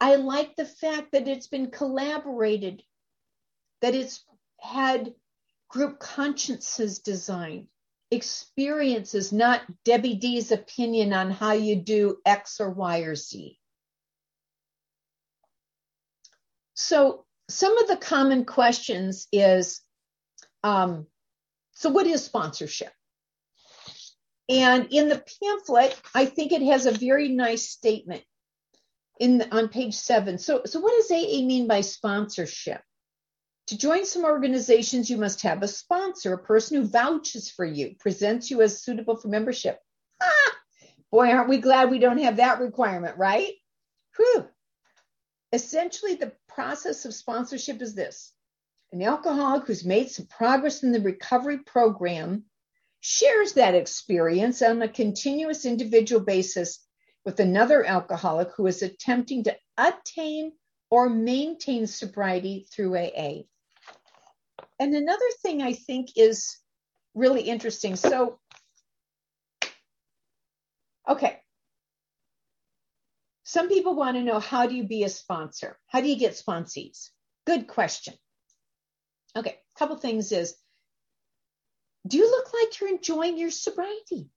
[0.00, 2.82] I like the fact that it's been collaborated,
[3.82, 4.24] that it's
[4.60, 5.14] had
[5.68, 7.66] group consciences designed,
[8.10, 13.58] experiences, not Debbie D's opinion on how you do X or Y or Z.
[16.74, 19.80] So, some of the common questions is
[20.62, 21.06] um,
[21.72, 22.92] so, what is sponsorship?
[24.48, 28.22] And in the pamphlet, I think it has a very nice statement
[29.18, 30.38] in on page seven.
[30.38, 32.80] So, so what does AA mean by sponsorship?
[33.68, 37.96] To join some organizations, you must have a sponsor, a person who vouches for you,
[37.98, 39.80] presents you as suitable for membership.
[40.22, 40.52] Ah,
[41.10, 43.52] boy, aren't we glad we don't have that requirement, right?
[44.16, 44.46] Whew.
[45.52, 48.32] Essentially, the process of sponsorship is this
[48.92, 52.44] an alcoholic who's made some progress in the recovery program
[53.08, 56.84] shares that experience on a continuous individual basis
[57.24, 60.50] with another alcoholic who is attempting to attain
[60.90, 63.42] or maintain sobriety through AA.
[64.80, 66.56] And another thing I think is
[67.14, 67.94] really interesting.
[67.94, 68.40] So,
[71.08, 71.38] okay.
[73.44, 75.78] Some people want to know how do you be a sponsor?
[75.86, 77.10] How do you get sponsees?
[77.46, 78.14] Good question.
[79.36, 80.56] Okay, a couple things is
[82.06, 84.28] do you look like you're enjoying your sobriety?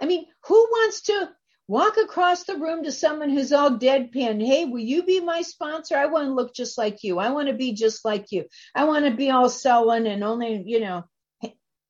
[0.00, 1.30] I mean, who wants to
[1.66, 4.44] walk across the room to someone who's all deadpan?
[4.44, 5.96] Hey, will you be my sponsor?
[5.96, 7.18] I want to look just like you.
[7.18, 8.46] I want to be just like you.
[8.74, 11.04] I want to be all sullen and only, you know,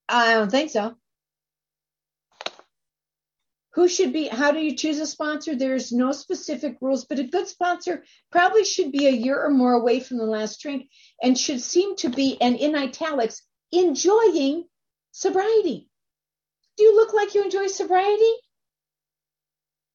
[0.09, 0.95] I don't think so.
[3.75, 5.55] Who should be, how do you choose a sponsor?
[5.55, 9.75] There's no specific rules, but a good sponsor probably should be a year or more
[9.75, 10.89] away from the last drink
[11.23, 13.43] and should seem to be, and in italics,
[13.73, 14.65] enjoying
[15.13, 15.89] sobriety.
[16.77, 18.33] Do you look like you enjoy sobriety?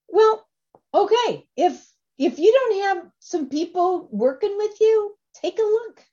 [0.10, 0.46] Well,
[0.94, 1.48] okay.
[1.56, 1.86] If
[2.18, 6.04] if you don't have some people working with you, take a look.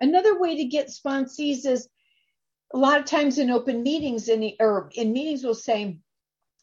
[0.00, 1.88] Another way to get sponsees is
[2.72, 6.00] a lot of times in open meetings in the, or in meetings we'll say,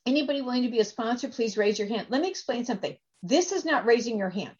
[0.06, 2.08] anybody willing to be a sponsor, please raise your hand.
[2.10, 2.98] Let me explain something.
[3.24, 4.56] This is not raising your hand.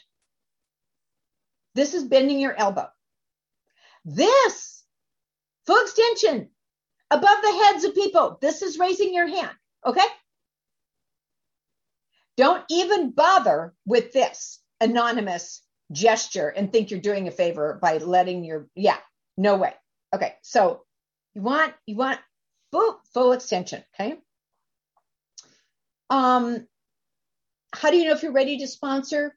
[1.74, 2.88] This is bending your elbow.
[4.06, 4.81] This
[5.68, 6.50] Full extension
[7.10, 8.38] above the heads of people.
[8.42, 9.52] This is raising your hand.
[9.86, 10.06] Okay.
[12.38, 18.44] Don't even bother with this anonymous gesture and think you're doing a favor by letting
[18.44, 18.98] your, yeah,
[19.38, 19.74] no way.
[20.16, 20.36] Okay.
[20.42, 20.84] So
[21.36, 22.20] you want, you want
[22.72, 23.84] boom, full extension.
[23.94, 24.18] Okay.
[26.10, 26.68] Um,
[27.74, 29.36] how do you know if you're ready to sponsor?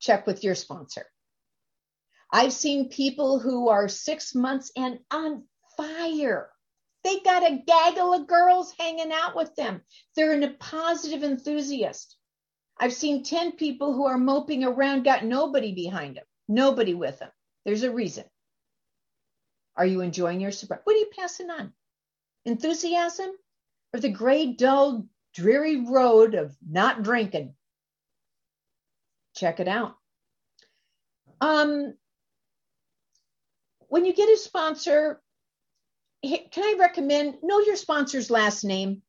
[0.00, 1.06] Check with your sponsor.
[2.32, 5.44] I've seen people who are six months and on
[6.00, 6.50] fire.
[7.02, 9.82] They got a gaggle of girls hanging out with them.
[10.14, 12.16] They're a positive enthusiast.
[12.78, 17.30] I've seen 10 people who are moping around, got nobody behind them, nobody with them.
[17.64, 18.24] There's a reason.
[19.76, 20.82] Are you enjoying your sobriety?
[20.84, 21.72] What are you passing on?
[22.44, 23.30] Enthusiasm
[23.94, 27.54] or the gray, dull, dreary road of not drinking?
[29.36, 29.96] Check it out.
[31.40, 31.94] Um,
[33.88, 35.22] when you get a sponsor,
[36.22, 39.02] can I recommend know your sponsor's last name?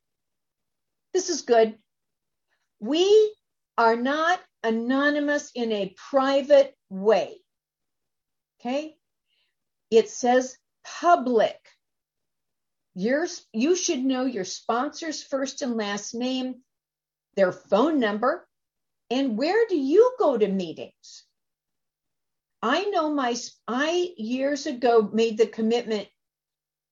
[1.14, 1.78] This is good.
[2.80, 3.34] We
[3.78, 7.38] are not anonymous in a private way.
[8.60, 8.96] Okay?
[9.90, 11.58] It says public.
[12.94, 16.62] Yours, you should know your sponsor's first and last name,
[17.36, 18.48] their phone number,
[19.10, 21.26] and where do you go to meetings?
[22.62, 23.36] I know my,
[23.68, 26.08] I years ago made the commitment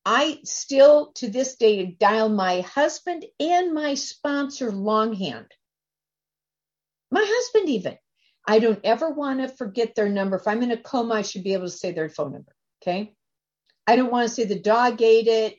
[0.05, 5.47] I still to this day dial my husband and my sponsor longhand.
[7.11, 7.97] My husband, even.
[8.47, 10.37] I don't ever want to forget their number.
[10.37, 12.55] If I'm in a coma, I should be able to say their phone number.
[12.81, 13.13] Okay.
[13.85, 15.57] I don't want to say the dog ate it,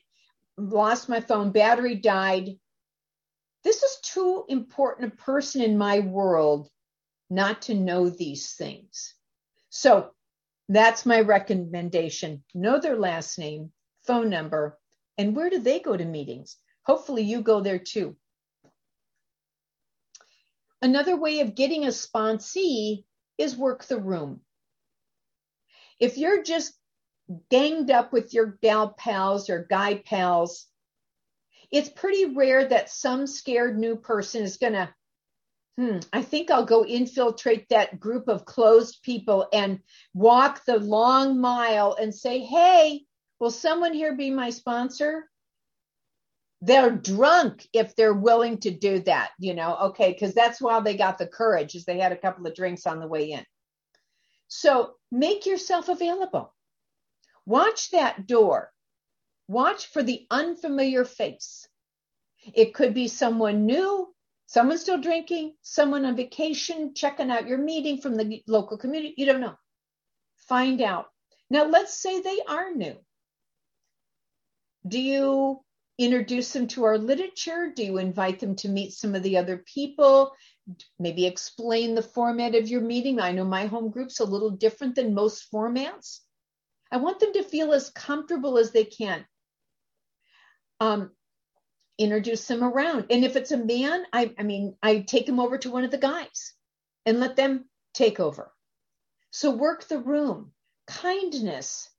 [0.57, 2.49] lost my phone, battery died.
[3.63, 6.69] This is too important a person in my world
[7.29, 9.13] not to know these things.
[9.69, 10.11] So
[10.67, 12.43] that's my recommendation.
[12.53, 13.71] Know their last name,
[14.05, 14.77] phone number,
[15.17, 16.57] and where do they go to meetings?
[16.83, 18.15] Hopefully, you go there too.
[20.81, 23.03] Another way of getting a sponsee
[23.37, 24.41] is work the room.
[25.99, 26.73] If you're just
[27.49, 30.65] ganged up with your gal pals or guy pals,
[31.71, 34.89] it's pretty rare that some scared new person is going to,
[35.77, 39.79] hmm, I think I'll go infiltrate that group of closed people and
[40.13, 43.05] walk the long mile and say, hey,
[43.41, 45.25] will someone here be my sponsor?
[46.61, 50.95] they're drunk if they're willing to do that, you know, okay, because that's why they
[50.95, 53.43] got the courage, is they had a couple of drinks on the way in.
[54.47, 56.53] So make yourself available.
[57.47, 58.71] Watch that door.
[59.47, 61.67] Watch for the unfamiliar face.
[62.53, 64.13] It could be someone new,
[64.45, 69.15] someone still drinking, someone on vacation, checking out your meeting from the local community.
[69.17, 69.57] You don't know.
[70.47, 71.07] Find out.
[71.49, 72.95] Now, let's say they are new.
[74.87, 75.61] Do you
[75.97, 77.71] introduce them to our literature?
[77.75, 80.33] Do you invite them to meet some of the other people?
[80.99, 83.19] Maybe explain the format of your meeting.
[83.19, 86.19] I know my home group's a little different than most formats.
[86.91, 89.25] I want them to feel as comfortable as they can.
[90.79, 91.11] Um,
[91.97, 93.05] introduce them around.
[93.09, 95.91] And if it's a man, I, I mean, I take him over to one of
[95.91, 96.53] the guys
[97.05, 98.51] and let them take over.
[99.31, 100.51] So work the room.
[100.87, 101.89] Kindness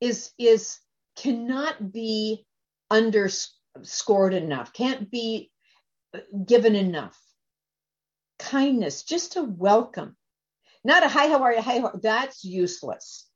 [0.00, 0.78] is is
[1.16, 2.46] cannot be
[2.90, 5.50] underscored enough, can't be
[6.46, 7.18] given enough.
[8.38, 10.16] Kindness, just a welcome,
[10.84, 11.62] not a hi, how are you?
[11.62, 13.26] Hi, how, that's useless.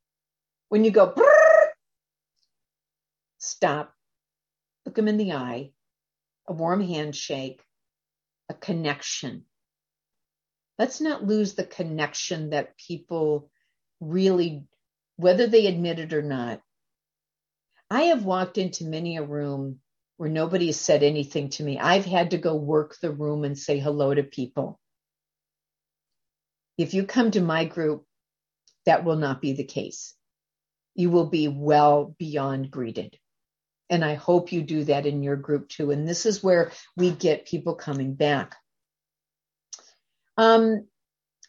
[0.69, 1.15] When you go,
[3.39, 3.93] stop,
[4.87, 5.73] look them in the eye,
[6.47, 7.63] a warm handshake,
[8.49, 9.45] a connection.
[10.79, 13.51] Let's not lose the connection that people
[14.01, 14.67] really,
[15.17, 16.61] whether they admit it or not,
[17.91, 19.81] I have walked into many a room
[20.17, 21.79] where nobody has said anything to me.
[21.79, 24.79] I've had to go work the room and say hello to people.
[26.79, 28.05] If you come to my group,
[28.87, 30.15] that will not be the case.
[30.95, 33.19] You will be well beyond greeted.
[33.89, 35.91] And I hope you do that in your group too.
[35.91, 38.57] And this is where we get people coming back.
[40.37, 40.87] Um,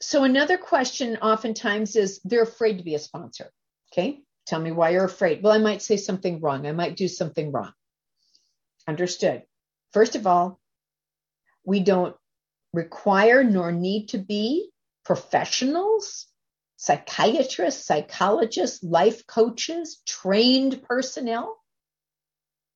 [0.01, 3.51] so another question oftentimes is they're afraid to be a sponsor.
[3.93, 4.21] Okay.
[4.51, 5.41] Tell me why you're afraid.
[5.41, 6.67] Well, I might say something wrong.
[6.67, 7.71] I might do something wrong.
[8.85, 9.43] Understood.
[9.93, 10.59] First of all,
[11.63, 12.17] we don't
[12.73, 14.69] require nor need to be
[15.05, 16.27] professionals,
[16.75, 21.57] psychiatrists, psychologists, life coaches, trained personnel.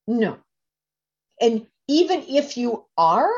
[0.06, 0.38] No.
[1.42, 3.34] And even if you are,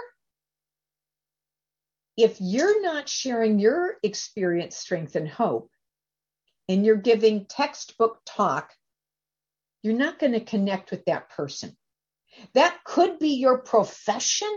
[2.16, 5.72] if you're not sharing your experience, strength, and hope,
[6.68, 8.72] and you're giving textbook talk,
[9.82, 11.76] you're not going to connect with that person.
[12.54, 14.52] That could be your profession,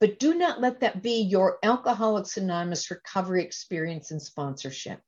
[0.00, 5.00] but do not let that be your Alcoholics Anonymous recovery experience and sponsorship.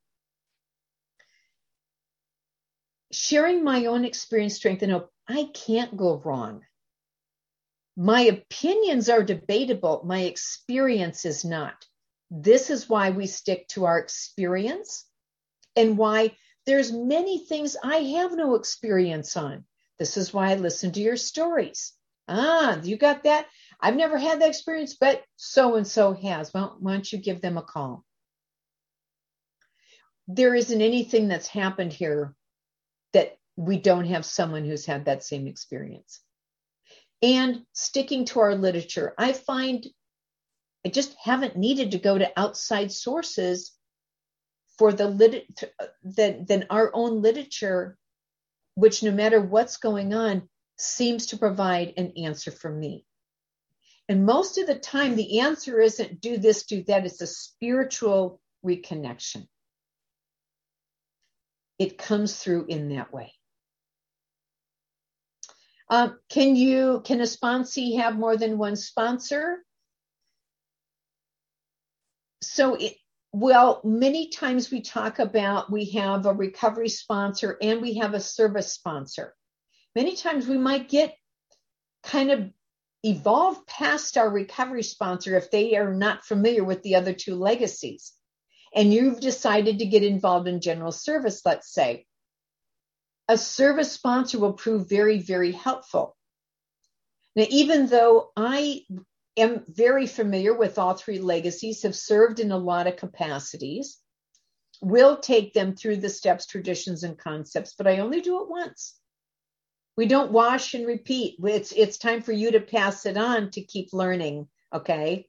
[3.13, 6.63] Sharing my own experience, strength, and hope, I can't go wrong.
[7.97, 11.75] My opinions are debatable, my experience is not.
[12.31, 15.10] This is why we stick to our experience
[15.77, 19.65] and why there's many things I have no experience on.
[19.99, 21.93] This is why I listen to your stories.
[22.29, 23.47] Ah, you got that?
[23.81, 26.53] I've never had that experience, but so and so has.
[26.53, 28.05] Well, why don't you give them a call?
[30.29, 32.35] There isn't anything that's happened here
[33.13, 36.21] that we don't have someone who's had that same experience.
[37.23, 39.87] And sticking to our literature, I find
[40.85, 43.73] I just haven't needed to go to outside sources
[44.81, 45.63] for the lit
[46.03, 47.99] than, than our own literature,
[48.77, 53.05] which no matter what's going on, seems to provide an answer for me.
[54.09, 57.05] And most of the time, the answer isn't do this, do that.
[57.05, 59.49] It's a spiritual reconnection.
[61.79, 63.35] It comes through in that way.
[65.91, 69.59] Um, can you can a sponsee have more than one sponsor?
[72.41, 72.95] So it,
[73.33, 78.21] well, many times we talk about we have a recovery sponsor and we have a
[78.21, 79.35] service sponsor.
[79.95, 81.15] Many times we might get
[82.03, 82.51] kind of
[83.05, 88.13] evolve past our recovery sponsor if they are not familiar with the other two legacies.
[88.75, 92.07] And you've decided to get involved in general service, let's say.
[93.29, 96.17] A service sponsor will prove very, very helpful.
[97.37, 98.83] Now, even though I
[99.37, 103.99] am very familiar with all three legacies, have served in a lot of capacities,
[104.83, 108.97] We'll take them through the steps, traditions, and concepts, but I only do it once.
[109.97, 111.37] We don't wash and repeat.
[111.43, 115.27] It's it's time for you to pass it on to keep learning, okay?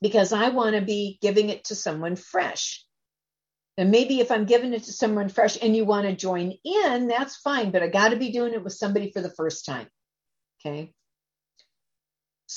[0.00, 2.82] Because I want to be giving it to someone fresh.
[3.76, 7.08] And maybe if I'm giving it to someone fresh and you want to join in,
[7.08, 9.88] that's fine, but I got to be doing it with somebody for the first time.
[10.64, 10.94] Okay.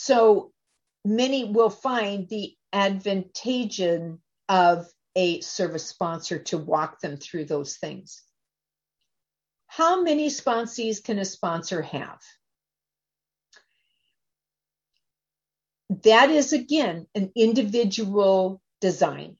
[0.08, 0.53] So
[1.03, 3.82] many will find the advantage
[4.47, 4.88] of
[5.18, 8.24] a service sponsor to walk them through those things.
[9.68, 12.22] How many sponsees can a sponsor have?
[15.89, 19.36] That is again an individual design.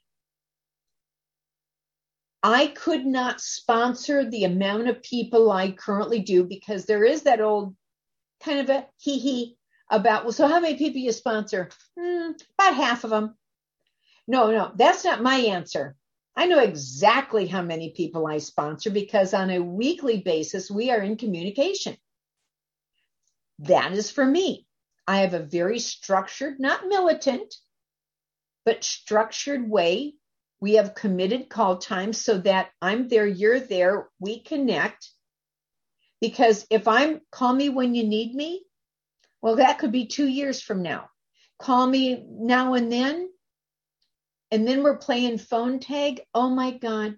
[2.44, 7.40] I could not sponsor the amount of people I currently do because there is that
[7.40, 7.74] old
[8.44, 9.57] kind of a hee hee
[9.90, 11.70] about, well, so how many people you sponsor?
[12.00, 13.36] Hmm, about half of them.
[14.28, 15.96] No, no, that's not my answer.
[16.36, 21.02] I know exactly how many people I sponsor because on a weekly basis, we are
[21.02, 21.98] in communication.
[23.60, 24.68] That is for me.
[25.08, 27.56] I have a very structured, not militant,
[28.66, 30.16] but structured way.
[30.60, 35.10] We have committed call times so that I'm there, you're there, we connect.
[36.20, 38.67] Because if I'm call me when you need me,
[39.42, 41.10] well, that could be two years from now.
[41.60, 43.30] Call me now and then.
[44.52, 46.22] And then we're playing phone tag.
[46.34, 47.16] Oh my God.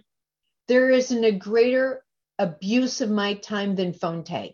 [0.67, 2.03] There isn't a greater
[2.37, 4.51] abuse of my time than phone tag.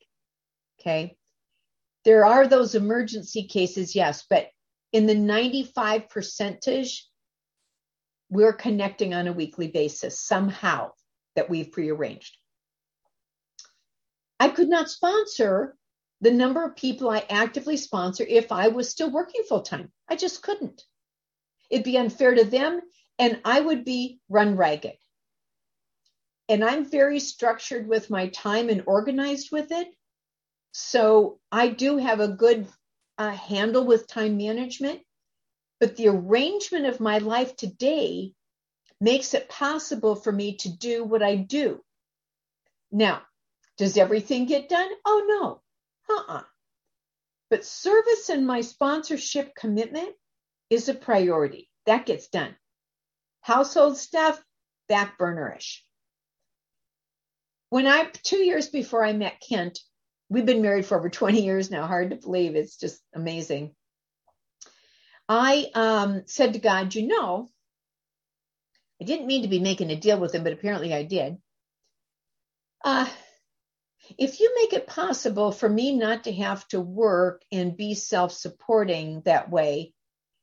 [0.80, 1.18] Okay.
[2.04, 4.50] There are those emergency cases, yes, but
[4.92, 7.08] in the 95 percentage,
[8.30, 10.92] we're connecting on a weekly basis somehow
[11.36, 12.38] that we've prearranged.
[14.40, 15.76] I could not sponsor
[16.26, 19.92] the number of people I actively sponsor if I was still working full time.
[20.10, 20.84] I just couldn't.
[21.70, 22.82] It'd be unfair to them,
[23.20, 24.98] and I would be run ragged.
[26.50, 29.88] And I'm very structured with my time and organized with it.
[30.72, 32.68] So I do have a good
[33.20, 35.02] uh, handle with time management.
[35.80, 38.34] But the arrangement of my life today
[39.00, 41.84] makes it possible for me to do what I do.
[42.92, 43.22] Now,
[43.78, 44.90] does everything get done?
[45.06, 45.62] Oh, no.
[46.10, 46.44] Uh-uh.
[47.50, 50.16] But service and my sponsorship commitment
[50.70, 51.70] is a priority.
[51.86, 52.56] That gets done.
[53.42, 54.42] Household stuff,
[54.90, 55.80] back burnerish.
[57.70, 59.80] When I, two years before I met Kent,
[60.30, 61.86] we've been married for over 20 years now.
[61.86, 62.56] Hard to believe.
[62.56, 63.76] It's just amazing.
[65.28, 67.50] I um, said to God, you know,
[69.02, 71.38] I didn't mean to be making a deal with him, but apparently I did.
[72.84, 73.08] Uh,
[74.18, 78.32] if you make it possible for me not to have to work and be self
[78.32, 79.94] supporting that way,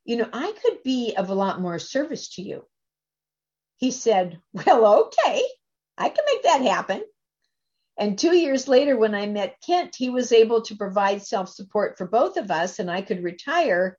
[0.04, 2.66] you know, I could be of a lot more service to you.
[3.76, 5.42] He said, Well, okay,
[5.96, 7.02] I can make that happen.
[7.98, 11.98] And two years later, when I met Kent, he was able to provide self support
[11.98, 13.98] for both of us, and I could retire.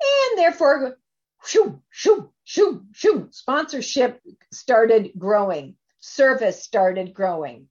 [0.00, 0.96] And therefore,
[1.44, 4.20] shoo, shoo, shoo, shoo, sponsorship
[4.52, 7.68] started growing, service started growing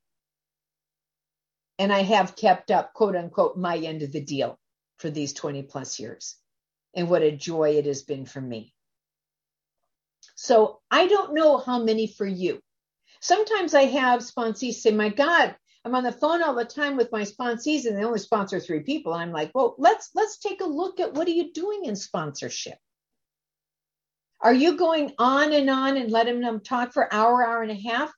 [1.79, 4.59] and I have kept up, quote unquote, my end of the deal
[4.97, 6.35] for these 20 plus years.
[6.95, 8.73] And what a joy it has been for me.
[10.35, 12.59] So I don't know how many for you.
[13.21, 15.55] Sometimes I have sponsees say, my God,
[15.85, 18.81] I'm on the phone all the time with my sponsees and they only sponsor three
[18.81, 19.13] people.
[19.13, 22.77] I'm like, well, let's let's take a look at what are you doing in sponsorship?
[24.39, 27.89] Are you going on and on and letting them talk for hour, hour and a
[27.89, 28.11] half?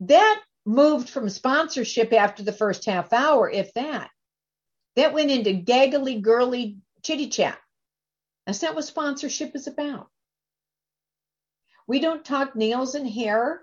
[0.00, 4.10] That moved from sponsorship after the first half hour, if that.
[4.96, 7.58] That went into gaggly, girly chitty chat.
[8.46, 10.08] That's not what sponsorship is about.
[11.86, 13.62] We don't talk nails and hair.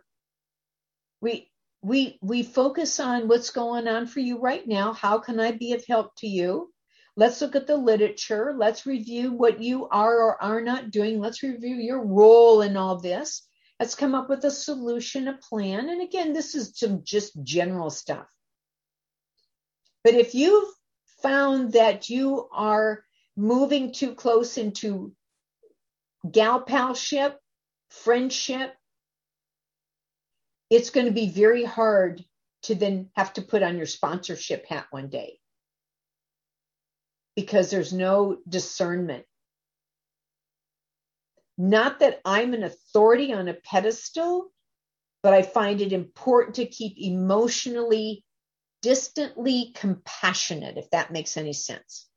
[1.21, 4.93] We we we focus on what's going on for you right now.
[4.93, 6.73] How can I be of help to you?
[7.15, 8.53] Let's look at the literature.
[8.57, 11.19] Let's review what you are or are not doing.
[11.19, 13.48] Let's review your role in all this.
[13.79, 15.89] Let's come up with a solution, a plan.
[15.89, 18.27] And again, this is some just general stuff.
[20.03, 20.69] But if you've
[21.23, 23.03] found that you are
[23.37, 25.13] moving too close into
[26.29, 27.35] gal palship,
[27.91, 28.73] friendship,
[30.69, 32.23] it's going to be very hard
[32.63, 35.39] to then have to put on your sponsorship hat one day.
[37.35, 39.25] because there's no discernment.
[41.61, 44.49] Not that I'm an authority on a pedestal,
[45.21, 48.23] but I find it important to keep emotionally
[48.81, 52.07] distantly compassionate, if that makes any sense.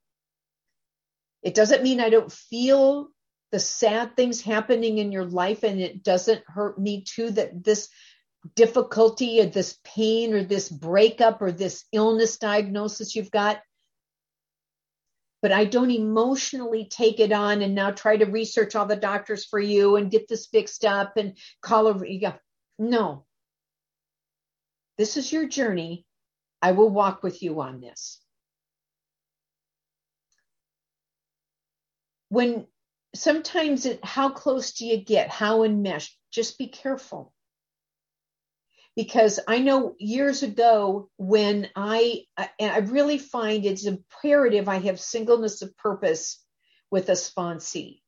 [1.43, 3.09] It doesn't mean I don't feel
[3.51, 7.89] the sad things happening in your life and it doesn't hurt me too that this
[8.55, 13.61] difficulty or this pain or this breakup or this illness diagnosis you've got
[15.43, 19.45] but I don't emotionally take it on and now try to research all the doctors
[19.45, 22.07] for you and get this fixed up and call over.
[22.07, 22.35] Yeah.
[22.79, 23.27] No.
[24.97, 26.07] This is your journey.
[26.63, 28.21] I will walk with you on this.
[32.29, 32.67] When
[33.15, 35.29] sometimes it, how close do you get?
[35.29, 36.17] How enmeshed?
[36.31, 37.32] Just be careful.
[38.95, 45.63] Because I know years ago when I, I really find it's imperative I have singleness
[45.63, 46.45] of purpose
[46.91, 48.01] with a sponsee.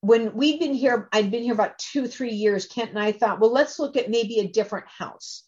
[0.00, 3.40] When we'd been here, I'd been here about two, three years, Kent and I thought,
[3.40, 5.44] well, let's look at maybe a different house.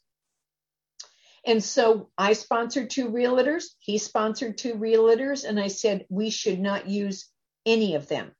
[1.44, 3.64] And so I sponsored two realtors.
[3.78, 5.44] He sponsored two realtors.
[5.48, 7.28] And I said, we should not use
[7.64, 8.32] any of them,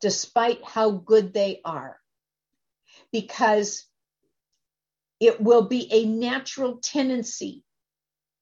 [0.00, 1.98] despite how good they are,
[3.12, 3.84] because
[5.20, 7.62] it will be a natural tendency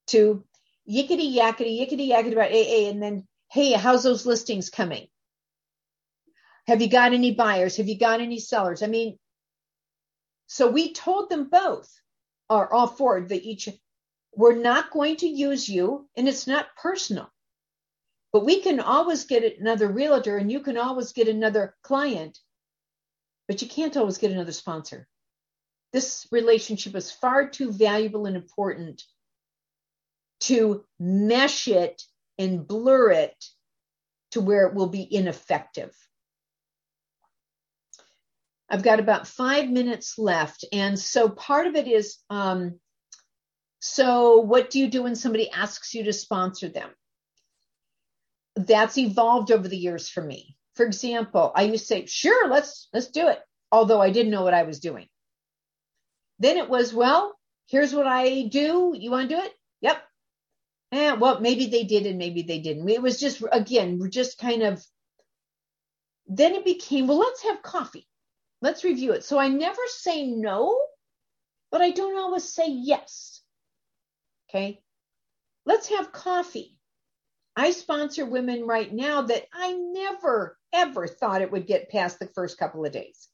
[0.08, 0.44] to
[0.88, 5.06] yickety yakety, yickety yakety about AA, and then, hey, how's those listings coming?
[6.66, 7.76] Have you got any buyers?
[7.76, 8.82] Have you got any sellers?
[8.82, 9.18] I mean,
[10.46, 11.90] so we told them both,
[12.48, 13.68] or all four, that each,
[14.34, 17.30] we're not going to use you, and it's not personal.
[18.32, 22.38] But we can always get another realtor and you can always get another client,
[23.46, 25.06] but you can't always get another sponsor.
[25.92, 29.02] This relationship is far too valuable and important
[30.40, 32.02] to mesh it
[32.38, 33.44] and blur it
[34.32, 35.94] to where it will be ineffective.
[38.70, 40.64] I've got about five minutes left.
[40.72, 42.80] And so part of it is um,
[43.80, 46.88] so, what do you do when somebody asks you to sponsor them?
[48.54, 50.56] that's evolved over the years for me.
[50.76, 53.38] For example, I used to say, sure, let's, let's do it.
[53.70, 55.06] Although I didn't know what I was doing.
[56.42, 57.38] Then it was, well,
[57.68, 58.96] here's what I do.
[58.98, 59.52] You want to do it?
[59.80, 60.02] Yep.
[60.90, 62.88] And well, maybe they did and maybe they didn't.
[62.88, 64.84] It was just, again, just kind of,
[66.26, 68.08] then it became, well, let's have coffee.
[68.60, 69.22] Let's review it.
[69.22, 70.76] So I never say no,
[71.70, 73.40] but I don't always say yes.
[74.50, 74.82] Okay.
[75.64, 76.76] Let's have coffee.
[77.54, 82.26] I sponsor women right now that I never, ever thought it would get past the
[82.34, 83.28] first couple of days.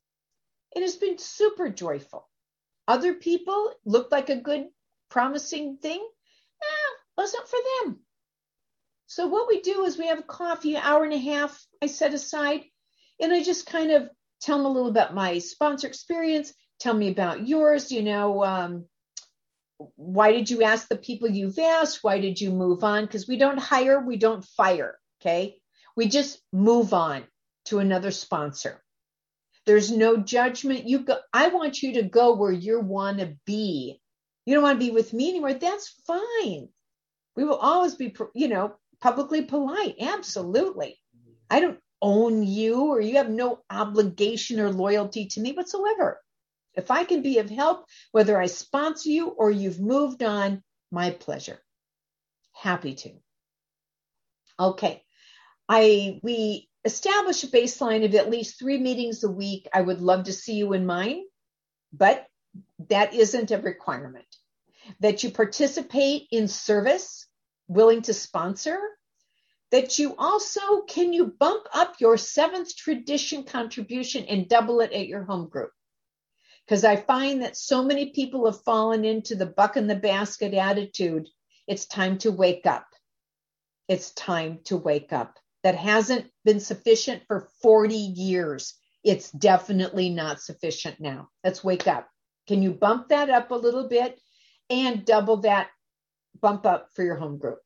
[0.73, 2.29] It has been super joyful.
[2.89, 4.67] Other people looked like a good,
[5.11, 6.01] promising thing.
[6.63, 8.01] Eh, wasn't for them.
[9.07, 12.15] So what we do is we have a coffee, hour and a half I set
[12.15, 12.65] aside,
[13.21, 14.11] and I just kind of
[14.41, 18.87] tell them a little about my sponsor experience, tell me about yours, you know, um,
[19.97, 22.03] why did you ask the people you've asked?
[22.03, 23.05] Why did you move on?
[23.05, 24.99] Because we don't hire, we don't fire.
[25.21, 25.57] Okay.
[25.97, 27.25] We just move on
[27.67, 28.83] to another sponsor.
[29.69, 30.89] There's no judgment.
[30.89, 34.01] You go, I want you to go where you want to be.
[34.47, 35.53] You don't want to be with me anymore.
[35.53, 36.71] That's fine.
[37.37, 39.97] We will always be, you know, publicly polite.
[40.01, 40.99] Absolutely.
[41.51, 46.19] I don't own you or you have no obligation or loyalty to me whatsoever.
[46.73, 51.11] If I can be of help, whether I sponsor you or you've moved on, my
[51.11, 51.59] pleasure.
[52.55, 53.11] Happy to.
[54.59, 55.03] Okay.
[55.69, 59.69] I we establish a baseline of at least three meetings a week.
[59.73, 61.23] I would love to see you in mine,
[61.93, 62.27] but
[62.89, 64.27] that isn't a requirement.
[65.01, 67.27] That you participate in service,
[67.69, 68.79] willing to sponsor,
[69.71, 75.09] that you also can you bump up your seventh tradition contribution and double it at
[75.09, 75.73] your home group
[76.69, 80.53] because I find that so many people have fallen into the buck in the basket
[80.53, 81.27] attitude.
[81.67, 82.87] It's time to wake up.
[83.89, 85.39] It's time to wake up.
[85.65, 88.75] That hasn't been sufficient for 40 years.
[89.03, 91.29] It's definitely not sufficient now.
[91.43, 92.09] Let's wake up.
[92.47, 94.19] Can you bump that up a little bit
[94.71, 95.69] and double that
[96.41, 97.59] bump up for your home group?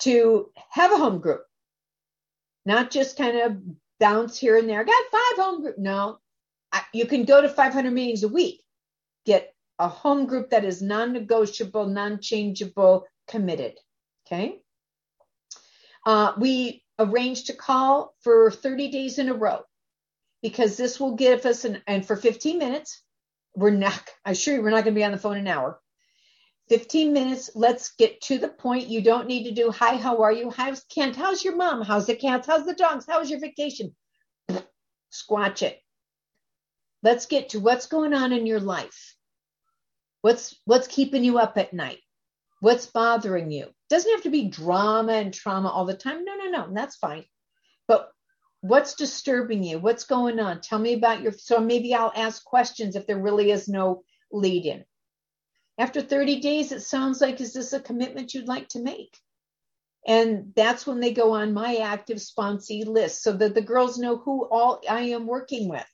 [0.00, 1.42] To have a home group,
[2.66, 3.56] not just kind of
[4.00, 4.80] bounce here and there.
[4.80, 5.78] I got five home group.
[5.78, 6.18] No,
[6.92, 8.62] you can go to 500 meetings a week,
[9.24, 13.78] get a home group that is non negotiable, non changeable, committed.
[14.26, 14.60] Okay.
[16.06, 19.60] Uh, we arranged to call for 30 days in a row
[20.42, 23.02] because this will give us an, and for 15 minutes,
[23.56, 25.80] we're not, I assure you, we're not going to be on the phone an hour.
[26.68, 27.50] 15 minutes.
[27.54, 28.88] Let's get to the point.
[28.88, 30.50] You don't need to do, hi, how are you?
[30.50, 31.16] How's Kent?
[31.16, 31.82] How's your mom?
[31.82, 32.46] How's the cats?
[32.46, 33.04] How's the dogs?
[33.06, 33.94] How's your vacation?
[35.12, 35.78] Squatch it.
[37.02, 39.14] Let's get to what's going on in your life.
[40.22, 41.98] What's what's keeping you up at night?
[42.60, 43.73] What's bothering you?
[43.90, 46.24] Doesn't have to be drama and trauma all the time.
[46.24, 46.68] No, no, no.
[46.72, 47.24] That's fine.
[47.86, 48.10] But
[48.60, 49.78] what's disturbing you?
[49.78, 50.60] What's going on?
[50.60, 54.64] Tell me about your so maybe I'll ask questions if there really is no lead
[54.66, 54.84] in.
[55.76, 59.18] After 30 days, it sounds like, is this a commitment you'd like to make?
[60.06, 64.16] And that's when they go on my active sponsee list so that the girls know
[64.16, 65.86] who all I am working with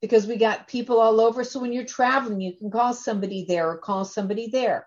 [0.00, 1.44] because we got people all over.
[1.44, 4.86] So when you're traveling, you can call somebody there or call somebody there.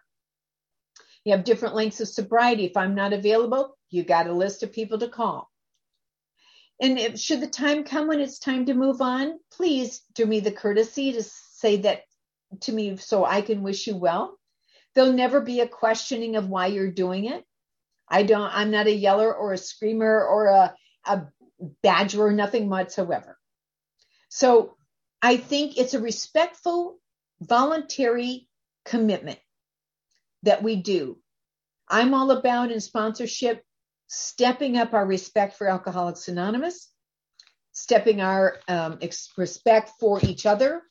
[1.26, 2.66] You have different lengths of sobriety.
[2.66, 5.52] If I'm not available, you got a list of people to call.
[6.80, 10.40] And if, should the time come when it's time to move on, please do me
[10.40, 12.02] the courtesy to say that
[12.62, 14.38] to me so I can wish you well.
[14.94, 17.44] There'll never be a questioning of why you're doing it.
[18.08, 21.24] I don't, I'm not a yeller or a screamer or a, a
[21.82, 23.38] badger or nothing whatsoever.
[24.30, 24.76] So
[25.22, 27.00] I think it's a respectful,
[27.42, 28.48] voluntary
[28.84, 29.40] commitment
[30.46, 31.18] that we do.
[31.88, 33.64] I'm all about in sponsorship
[34.08, 36.90] stepping up our respect for Alcoholics Anonymous,
[37.72, 39.00] stepping our um,
[39.38, 40.82] respect for each other.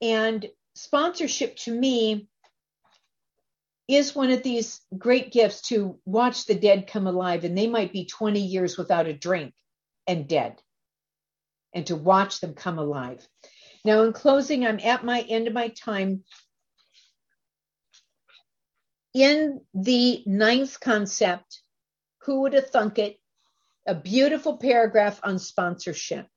[0.00, 2.28] And sponsorship to me
[3.88, 7.92] is one of these great gifts to watch the dead come alive, and they might
[7.92, 9.52] be 20 years without a drink
[10.06, 10.60] and dead,
[11.74, 13.26] and to watch them come alive.
[13.84, 16.24] Now, in closing, I'm at my end of my time.
[19.12, 21.62] In the ninth concept,
[22.22, 23.18] who would have thunk it?
[23.86, 26.28] A beautiful paragraph on sponsorship.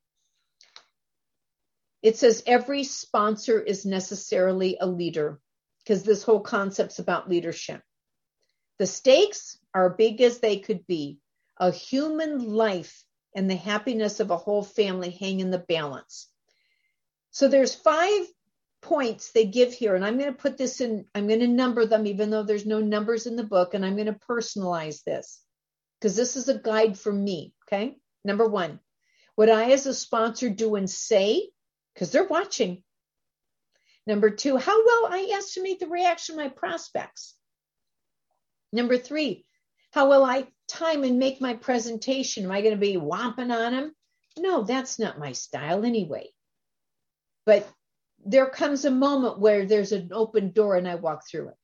[2.01, 5.39] It says every sponsor is necessarily a leader
[5.79, 7.81] because this whole concept's about leadership.
[8.79, 11.19] The stakes are big as they could be.
[11.57, 13.03] A human life
[13.35, 16.29] and the happiness of a whole family hang in the balance.
[17.31, 18.25] So there's five
[18.83, 21.85] points they give here, and I'm going to put this in, I'm going to number
[21.85, 25.41] them, even though there's no numbers in the book, and I'm going to personalize this
[25.99, 27.53] because this is a guide for me.
[27.67, 27.97] Okay.
[28.23, 28.79] Number one,
[29.35, 31.49] what I as a sponsor do and say,
[31.93, 32.83] because they're watching,
[34.05, 37.35] Number two, how well I estimate the reaction of my prospects.
[38.73, 39.45] Number three,
[39.91, 42.45] how will I time and make my presentation?
[42.45, 43.95] Am I going to be whomping on them?
[44.37, 46.29] No, that's not my style anyway.
[47.45, 47.67] But
[48.25, 51.57] there comes a moment where there's an open door and I walk through it.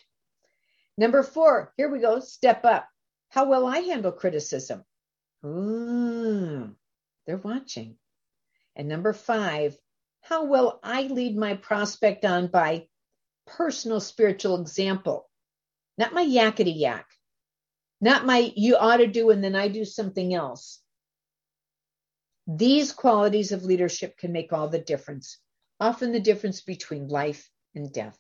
[0.98, 2.88] Number four, here we go, step up.
[3.30, 4.84] How will I handle criticism?
[5.46, 6.76] Ooh,
[7.26, 7.98] they're watching.
[8.76, 9.78] And number five,
[10.22, 12.88] how will I lead my prospect on by
[13.46, 15.30] personal spiritual example?
[15.98, 17.08] Not my yakety yak,
[18.02, 20.82] not my you ought to do and then I do something else.
[22.48, 25.38] These qualities of leadership can make all the difference,
[25.80, 28.18] often the difference between life and death.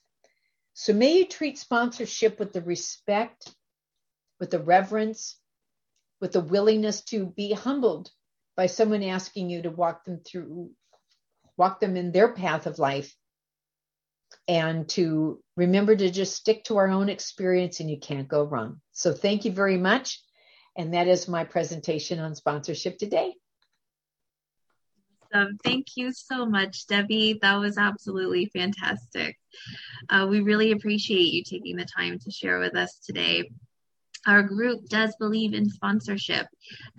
[0.73, 3.53] So may you treat sponsorship with the respect,
[4.39, 5.37] with the reverence,
[6.21, 8.11] with the willingness to be humbled
[8.55, 10.71] by someone asking you to walk them through
[11.57, 13.13] walk them in their path of life
[14.47, 18.79] and to remember to just stick to our own experience and you can't go wrong.
[18.93, 20.21] So thank you very much.
[20.77, 23.33] And that is my presentation on sponsorship today.
[25.33, 27.37] Um, thank you so much, Debbie.
[27.41, 29.37] That was absolutely fantastic.
[30.09, 33.49] Uh, we really appreciate you taking the time to share with us today.
[34.27, 36.47] Our group does believe in sponsorship.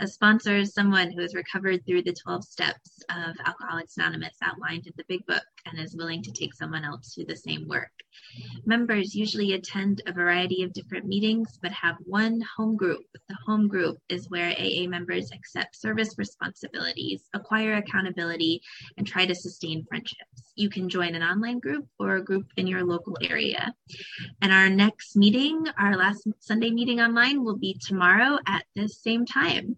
[0.01, 4.87] A sponsor is someone who has recovered through the 12 steps of Alcoholics Anonymous outlined
[4.87, 7.91] in the big book and is willing to take someone else through the same work.
[8.65, 13.05] Members usually attend a variety of different meetings but have one home group.
[13.29, 18.63] The home group is where AA members accept service responsibilities, acquire accountability,
[18.97, 20.50] and try to sustain friendships.
[20.61, 23.75] You can join an online group or a group in your local area.
[24.43, 29.25] And our next meeting, our last Sunday meeting online, will be tomorrow at this same
[29.25, 29.77] time.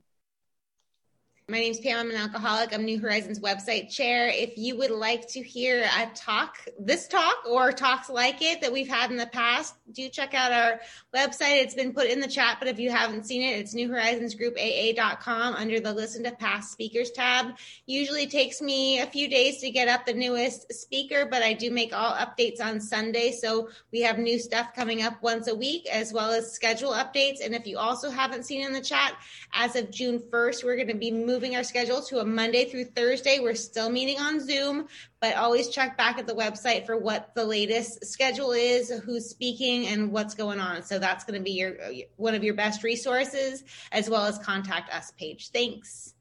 [1.52, 1.98] My name is Pam.
[1.98, 2.72] I'm an alcoholic.
[2.72, 4.28] I'm New Horizons website chair.
[4.28, 8.72] If you would like to hear a talk, this talk or talks like it that
[8.72, 10.80] we've had in the past, do check out our
[11.14, 11.62] website.
[11.62, 15.78] It's been put in the chat, but if you haven't seen it, it's newhorizonsgroupaa.com under
[15.78, 17.54] the listen to past speakers tab.
[17.84, 21.70] Usually takes me a few days to get up the newest speaker, but I do
[21.70, 23.30] make all updates on Sunday.
[23.30, 27.44] So we have new stuff coming up once a week as well as schedule updates.
[27.44, 29.16] And if you also haven't seen in the chat,
[29.52, 32.66] as of June 1st, we're going to be moving moving our schedule to a Monday
[32.66, 33.40] through Thursday.
[33.40, 34.86] We're still meeting on Zoom,
[35.20, 39.88] but always check back at the website for what the latest schedule is, who's speaking,
[39.88, 40.84] and what's going on.
[40.84, 41.74] So that's going to be your
[42.14, 45.50] one of your best resources, as well as contact us page.
[45.50, 46.11] Thanks.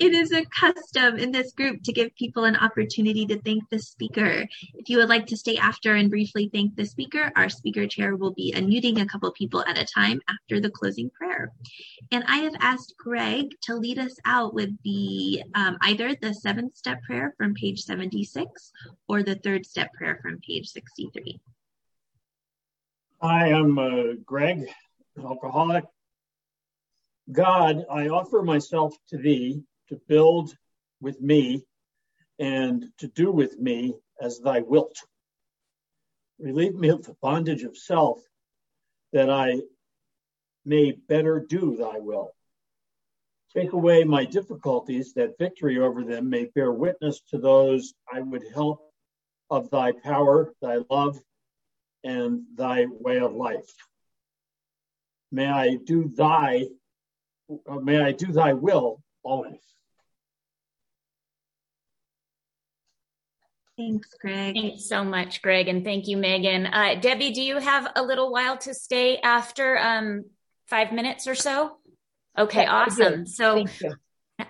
[0.00, 3.78] It is a custom in this group to give people an opportunity to thank the
[3.78, 4.48] speaker.
[4.72, 8.16] If you would like to stay after and briefly thank the speaker, our speaker chair
[8.16, 11.52] will be unmuting a couple people at a time after the closing prayer.
[12.10, 16.78] And I have asked Greg to lead us out with the um, either the seventh
[16.78, 18.72] step prayer from page 76
[19.06, 21.38] or the third step prayer from page 63.
[23.20, 24.66] Hi, I'm uh, Greg,
[25.22, 25.84] alcoholic.
[27.30, 30.56] God, I offer myself to thee to build
[31.00, 31.64] with me
[32.38, 34.96] and to do with me as thy wilt.
[36.38, 38.18] Relieve me of the bondage of self
[39.12, 39.60] that I
[40.64, 42.30] may better do thy will.
[43.54, 48.44] Take away my difficulties that victory over them may bear witness to those I would
[48.54, 48.80] help
[49.50, 51.18] of thy power, thy love,
[52.04, 53.74] and thy way of life.
[55.32, 56.66] May I do thy
[57.66, 59.60] may I do thy will always.
[63.80, 64.54] Thanks, Greg.
[64.54, 65.68] Thanks so much, Greg.
[65.68, 66.66] And thank you, Megan.
[66.66, 70.26] Uh, Debbie, do you have a little while to stay after um,
[70.66, 71.78] five minutes or so?
[72.38, 73.26] Okay, yeah, awesome.
[73.26, 73.64] So,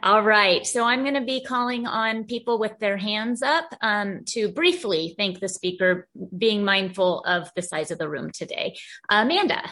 [0.02, 0.66] all right.
[0.66, 5.14] So I'm going to be calling on people with their hands up um, to briefly
[5.16, 8.76] thank the speaker, being mindful of the size of the room today.
[9.08, 9.62] Amanda.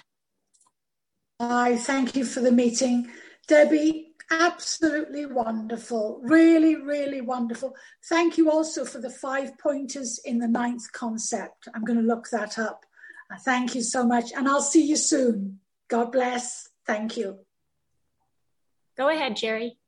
[1.40, 3.10] I thank you for the meeting.
[3.48, 6.20] Debbie, absolutely wonderful.
[6.22, 7.74] Really, really wonderful.
[8.08, 11.68] Thank you also for the five pointers in the ninth concept.
[11.74, 12.84] I'm going to look that up.
[13.32, 14.32] Uh, thank you so much.
[14.36, 15.60] And I'll see you soon.
[15.88, 16.68] God bless.
[16.86, 17.38] Thank you.
[18.96, 19.78] Go ahead, Jerry.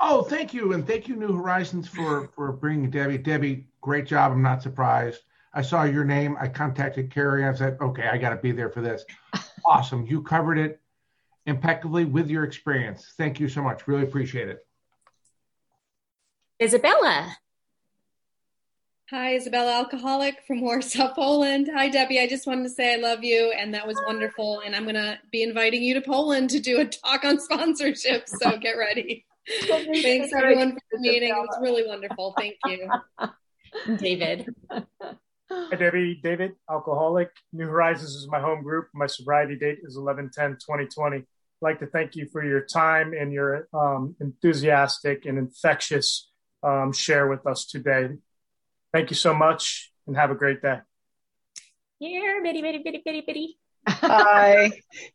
[0.00, 0.72] Oh, thank you.
[0.72, 3.18] And thank you, New Horizons, for, for bringing Debbie.
[3.18, 4.32] Debbie, great job.
[4.32, 5.20] I'm not surprised.
[5.54, 6.36] I saw your name.
[6.38, 9.04] I contacted Carrie and I said, okay, I got to be there for this.
[9.64, 10.06] awesome.
[10.06, 10.80] You covered it
[11.46, 13.14] impeccably with your experience.
[13.16, 13.86] Thank you so much.
[13.86, 14.58] Really appreciate it.
[16.60, 17.36] Isabella.
[19.10, 21.70] Hi, Isabella, alcoholic from Warsaw, Poland.
[21.72, 22.18] Hi, Debbie.
[22.18, 24.62] I just wanted to say I love you, and that was wonderful.
[24.66, 28.24] And I'm going to be inviting you to Poland to do a talk on sponsorship.
[28.26, 29.24] So get ready.
[29.68, 31.28] Thanks, everyone, for the meeting.
[31.28, 32.34] It was really wonderful.
[32.36, 32.90] Thank you.
[33.96, 34.52] David.
[34.72, 36.18] Hi, Debbie.
[36.20, 37.30] David, alcoholic.
[37.52, 38.88] New Horizons is my home group.
[38.92, 41.24] My sobriety date is 11 10 2020
[41.60, 46.30] like to thank you for your time and your um, enthusiastic and infectious
[46.62, 48.08] um, share with us today.
[48.92, 50.80] Thank you so much and have a great day.
[51.98, 53.58] Here, bitty, bitty, bitty, bitty, bitty.
[53.88, 54.70] Hi.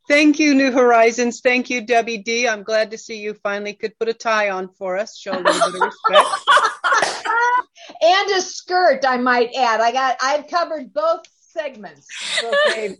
[0.08, 1.40] Thank you, New Horizons.
[1.40, 2.48] Thank you, Debbie D.
[2.48, 5.16] I'm glad to see you finally could put a tie on for us.
[5.16, 6.28] Show a little bit of respect.
[8.02, 9.80] and a skirt, I might add.
[9.80, 11.22] I got I've covered both
[11.52, 12.08] segments.
[12.42, 12.96] Okay.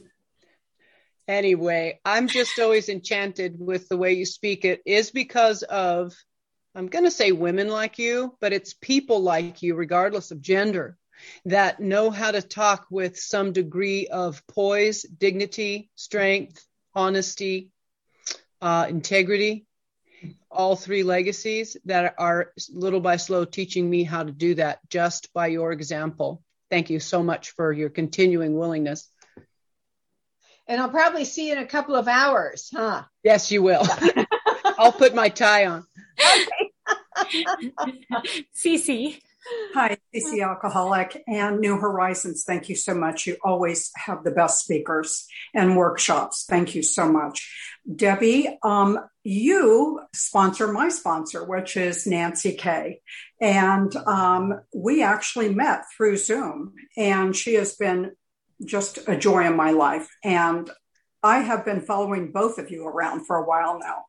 [1.28, 4.64] Anyway, I'm just always enchanted with the way you speak.
[4.64, 6.14] It is because of,
[6.74, 10.96] I'm going to say women like you, but it's people like you, regardless of gender,
[11.44, 16.64] that know how to talk with some degree of poise, dignity, strength,
[16.94, 17.70] honesty,
[18.60, 19.66] uh, integrity.
[20.50, 25.32] All three legacies that are little by slow teaching me how to do that just
[25.32, 26.42] by your example.
[26.70, 29.11] Thank you so much for your continuing willingness
[30.66, 33.02] and I'll probably see you in a couple of hours, huh?
[33.22, 33.86] Yes, you will.
[34.78, 35.86] I'll put my tie on.
[36.18, 37.44] Okay.
[38.54, 39.20] Cece.
[39.74, 42.44] Hi, Cece Alcoholic and New Horizons.
[42.44, 43.26] Thank you so much.
[43.26, 46.44] You always have the best speakers and workshops.
[46.48, 47.50] Thank you so much.
[47.96, 53.00] Debbie, um, you sponsor my sponsor, which is Nancy Kay.
[53.40, 58.12] And um, we actually met through Zoom, and she has been
[58.64, 60.08] just a joy in my life.
[60.24, 60.70] And
[61.22, 64.04] I have been following both of you around for a while now.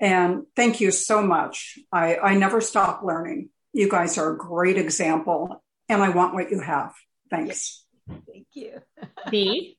[0.00, 1.78] And thank you so much.
[1.90, 3.48] I, I never stop learning.
[3.72, 6.92] You guys are a great example, and I want what you have.
[7.30, 7.84] Thanks.
[8.26, 8.80] Thank you.
[9.30, 9.76] Dee.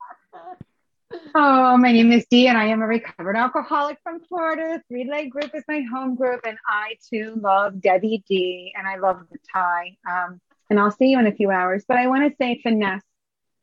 [1.33, 4.81] Oh, my name is Dee, and I am a recovered alcoholic from Florida.
[4.87, 8.97] Three Leg Group is my home group, and I too love Debbie D, and I
[8.97, 9.97] love the tie.
[10.07, 11.83] Um, and I'll see you in a few hours.
[11.87, 13.03] But I want to say finesse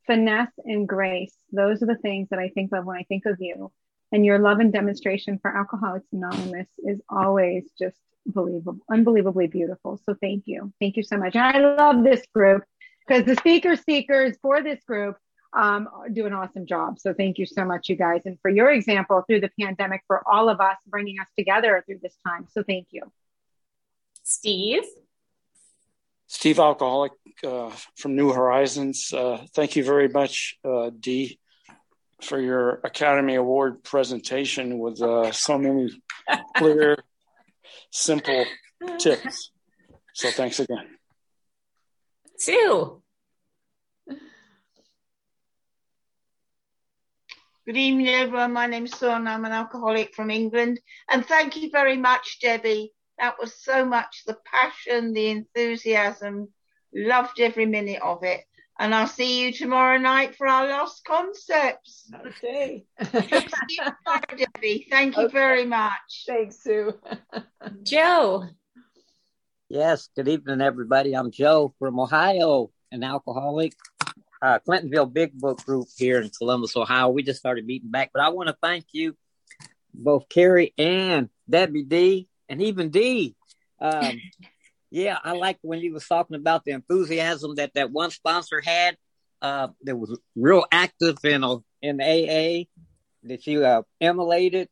[0.07, 1.35] finesse and grace.
[1.53, 3.73] Those are the things that I think of when I think of you.
[4.13, 10.01] And your love and demonstration for Alcoholics Anonymous is always just believable, unbelievably beautiful.
[10.05, 10.73] So thank you.
[10.81, 11.35] Thank you so much.
[11.35, 12.65] And I love this group
[13.07, 15.17] because the speaker speakers for this group
[15.57, 16.99] um, do an awesome job.
[16.99, 18.23] So thank you so much, you guys.
[18.27, 22.01] And for your example through the pandemic, for all of us bringing us together through
[22.03, 22.47] this time.
[22.53, 23.03] So thank you.
[24.23, 24.83] Steve.
[26.27, 27.13] Steve Alcoholic
[27.45, 29.13] uh, from New Horizons.
[29.13, 31.39] Uh, thank you very much, uh, Dee,
[32.23, 35.91] for your Academy Award presentation with uh, so many
[36.57, 36.99] clear,
[37.91, 38.45] simple
[38.99, 39.53] tips.
[40.15, 40.87] So thanks again.
[42.39, 43.03] Sue.
[47.67, 48.53] Good evening, everyone.
[48.53, 50.79] My name's Sue and I'm an alcoholic from England.
[51.11, 52.93] And thank you very much, Debbie.
[53.19, 56.49] That was so much the passion, the enthusiasm.
[56.95, 58.43] Loved every minute of it.
[58.79, 62.11] And I'll see you tomorrow night for our last concepts.
[62.27, 62.85] Okay.
[63.13, 64.87] Debbie.
[64.91, 65.33] Thank you okay.
[65.33, 66.25] very much.
[66.27, 66.93] Thanks, Sue.
[67.83, 68.45] Joe.
[69.69, 71.15] Yes, good evening, everybody.
[71.17, 73.73] I'm Joe from Ohio, an alcoholic
[74.41, 77.09] uh, Clintonville Big Book Group here in Columbus, Ohio.
[77.09, 79.17] We just started meeting back, but I want to thank you,
[79.93, 83.35] both Carrie and Debbie D, and even D.
[83.81, 84.21] Um,
[84.91, 88.97] yeah, I like when he was talking about the enthusiasm that that one sponsor had.
[89.43, 92.65] Uh, that was real active in a, in AA
[93.25, 94.69] that you uh, emulated.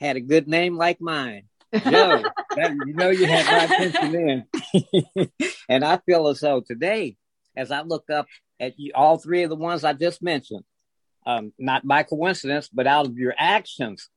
[0.00, 1.44] Had a good name like mine.
[1.74, 2.22] Joe,
[2.56, 5.30] that, you know you had my attention then.
[5.68, 7.16] and I feel as though today,
[7.56, 8.26] as I look up
[8.58, 10.64] at you, all three of the ones I just mentioned,
[11.26, 14.08] um, not by coincidence, but out of your actions,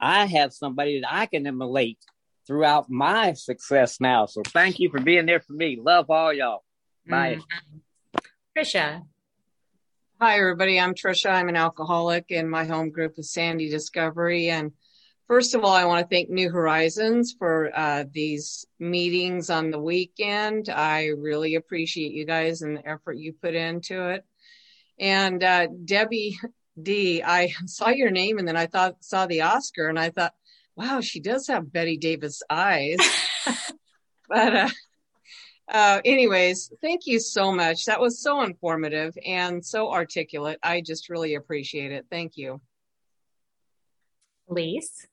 [0.00, 1.98] I have somebody that I can emulate
[2.50, 4.26] throughout my success now.
[4.26, 5.78] So thank you for being there for me.
[5.80, 6.64] Love all y'all.
[7.08, 7.38] Bye.
[8.16, 8.20] Mm.
[8.58, 9.02] Trisha.
[10.20, 10.80] Hi, everybody.
[10.80, 11.30] I'm Trisha.
[11.30, 14.50] I'm an alcoholic, and my home group is Sandy Discovery.
[14.50, 14.72] And
[15.28, 19.78] first of all, I want to thank New Horizons for uh, these meetings on the
[19.78, 20.70] weekend.
[20.70, 24.24] I really appreciate you guys and the effort you put into it.
[24.98, 26.36] And uh, Debbie
[26.82, 30.34] D, I saw your name and then I thought saw the Oscar and I thought,
[30.76, 32.98] wow, she does have Bette Davis eyes.
[34.28, 34.68] but uh,
[35.70, 37.84] uh, anyways, thank you so much.
[37.84, 40.58] That was so informative and so articulate.
[40.62, 42.06] I just really appreciate it.
[42.10, 42.60] Thank you.
[44.48, 45.06] Lise.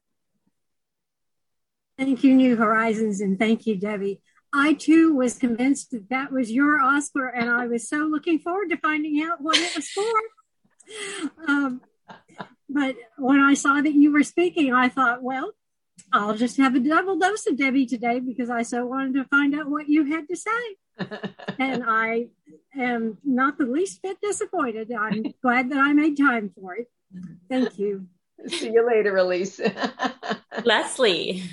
[1.98, 4.22] Thank you, New Horizons, and thank you, Debbie.
[4.54, 8.70] I too was convinced that that was your Oscar, and I was so looking forward
[8.70, 10.04] to finding out what it was for.
[11.50, 11.82] Um,
[12.70, 15.54] but when I saw that you were speaking, I thought, well,
[16.12, 19.56] I'll just have a double dose of Debbie today because I so wanted to find
[19.56, 20.50] out what you had to say.
[21.60, 22.28] and I
[22.78, 24.92] am not the least bit disappointed.
[24.92, 26.90] I'm glad that I made time for it.
[27.50, 28.08] Thank you.
[28.48, 29.60] See you later, Elise.
[30.66, 31.44] Leslie.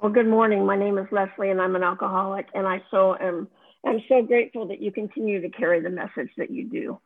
[0.00, 0.64] Well, good morning.
[0.64, 3.48] My name is Leslie, and I'm an alcoholic, and I so am.
[3.84, 7.00] I'm so grateful that you continue to carry the message that you do.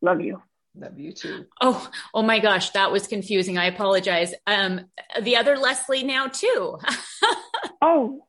[0.00, 0.42] Love you.
[0.74, 1.44] Love you too.
[1.60, 3.58] Oh, oh my gosh, that was confusing.
[3.58, 4.32] I apologize.
[4.46, 4.86] Um,
[5.20, 6.78] the other Leslie now too.
[7.82, 8.24] oh,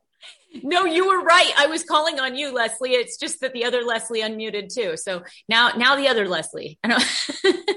[0.63, 1.51] no, you were right.
[1.57, 2.93] I was calling on you, Leslie.
[2.93, 4.97] It's just that the other Leslie unmuted too.
[4.97, 6.79] So now, now the other Leslie.
[6.83, 6.97] I know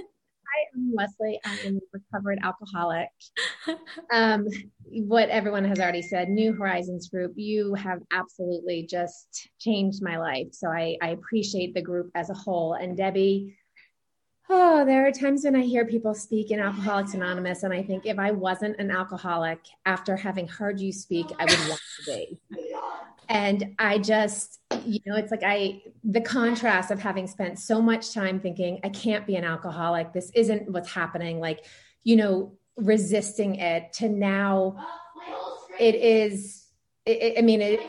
[0.74, 1.38] I'm Leslie.
[1.44, 3.08] I am a recovered alcoholic.
[4.10, 4.46] Um,
[4.86, 10.48] what everyone has already said, New Horizons Group, you have absolutely just changed my life.
[10.52, 12.74] So I, I appreciate the group as a whole.
[12.74, 13.56] And Debbie,
[14.50, 18.06] Oh, there are times when I hear people speak in Alcoholics Anonymous, and I think
[18.06, 22.38] if I wasn't an alcoholic, after having heard you speak, I would want to be.
[23.28, 28.12] And I just, you know, it's like I, the contrast of having spent so much
[28.12, 31.64] time thinking, I can't be an alcoholic, this isn't what's happening, like,
[32.04, 34.84] you know, resisting it to now,
[35.78, 36.66] it is,
[37.06, 37.80] it, I mean, it,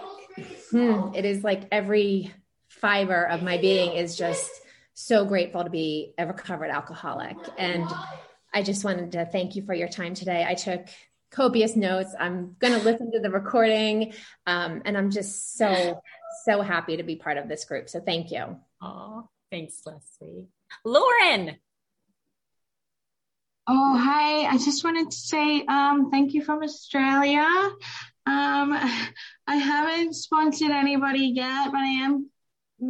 [0.72, 2.32] hmm, it is like every
[2.70, 4.50] fiber of my being is just,
[4.94, 7.38] so grateful to be a recovered alcoholic.
[7.58, 7.88] And
[8.54, 10.46] I just wanted to thank you for your time today.
[10.48, 10.88] I took
[11.32, 12.16] copious notes.
[12.18, 14.14] I'm going to listen to the recording.
[14.46, 16.00] Um, and I'm just so,
[16.46, 17.90] so happy to be part of this group.
[17.90, 18.58] So thank you.
[18.82, 20.48] Oh, thanks, Leslie.
[20.86, 21.58] Lauren.
[23.66, 24.46] Oh, hi.
[24.46, 27.48] I just wanted to say um, thank you from Australia.
[28.26, 28.74] Um,
[29.48, 32.30] I haven't sponsored anybody yet, but I am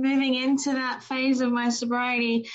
[0.01, 2.49] moving into that phase of my sobriety.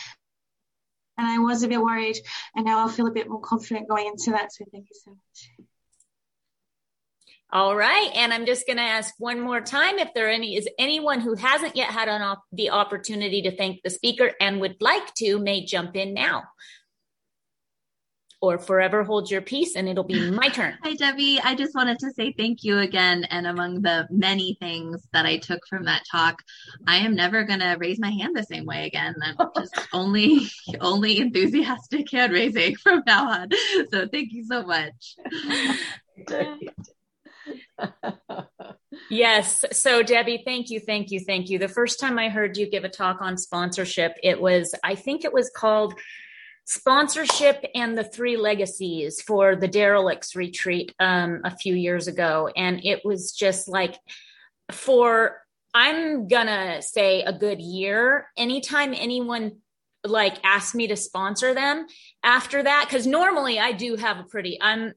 [1.16, 2.16] And I was a bit worried,
[2.54, 4.52] and now I feel a bit more confident going into that.
[4.52, 5.66] So thank you so much.
[7.50, 10.68] All right, and I'm just going to ask one more time if there any is
[10.78, 14.76] anyone who hasn't yet had an op- the opportunity to thank the speaker and would
[14.80, 16.44] like to may jump in now
[18.40, 20.76] or forever hold your peace and it'll be my turn.
[20.82, 21.40] Hi, Debbie.
[21.42, 23.24] I just wanted to say thank you again.
[23.24, 26.42] And among the many things that I took from that talk,
[26.86, 29.14] I am never going to raise my hand the same way again.
[29.22, 30.48] I'm just only,
[30.80, 33.48] only enthusiastic hand raising from now on.
[33.90, 35.16] So thank you so much.
[39.10, 39.64] Yes.
[39.72, 41.58] So, Debbie, thank you, thank you, thank you.
[41.58, 45.24] The first time I heard you give a talk on sponsorship, it was, I think
[45.24, 45.94] it was called
[46.68, 52.50] Sponsorship and the Three Legacies for the Derelicts retreat um, a few years ago.
[52.54, 53.96] And it was just like,
[54.70, 55.40] for,
[55.72, 59.62] I'm gonna say a good year, anytime anyone
[60.04, 61.86] like asked me to sponsor them
[62.22, 64.92] after that, because normally I do have a pretty, I'm,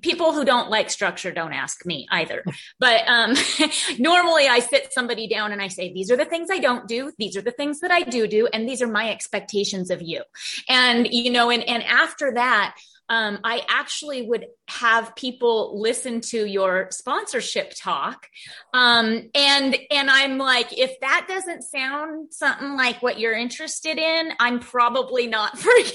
[0.00, 2.44] people who don't like structure don't ask me either.
[2.78, 3.34] But um
[3.98, 7.12] normally i sit somebody down and i say these are the things i don't do.
[7.18, 10.22] These are the things that i do do and these are my expectations of you.
[10.68, 12.76] And you know and and after that
[13.08, 18.26] um, I actually would have people listen to your sponsorship talk.
[18.72, 24.32] Um, and, and I'm like, if that doesn't sound something like what you're interested in,
[24.40, 25.92] I'm probably not for you.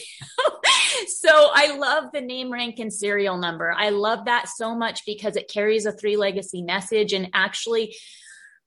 [1.08, 3.74] so I love the name, rank, and serial number.
[3.76, 7.96] I love that so much because it carries a three legacy message and actually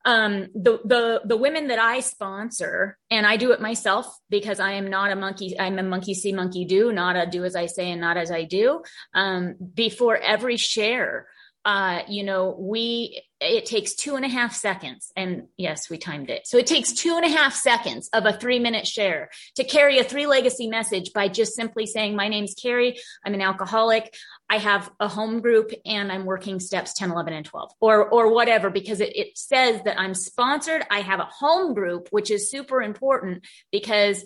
[0.04, 4.72] um, the the the women that I sponsor, and I do it myself because I
[4.72, 5.58] am not a monkey.
[5.58, 8.30] I'm a monkey see, monkey do, not a do as I say and not as
[8.30, 8.82] I do.
[9.14, 11.28] Um, before every share,
[11.64, 15.12] uh, you know, we, it takes two and a half seconds.
[15.16, 16.46] And yes, we timed it.
[16.46, 19.98] So it takes two and a half seconds of a three minute share to carry
[19.98, 22.98] a three legacy message by just simply saying, my name's Carrie.
[23.24, 24.14] I'm an alcoholic.
[24.52, 28.34] I have a home group and I'm working steps 10, 11, and 12 or, or
[28.34, 30.84] whatever, because it, it says that I'm sponsored.
[30.90, 34.22] I have a home group, which is super important because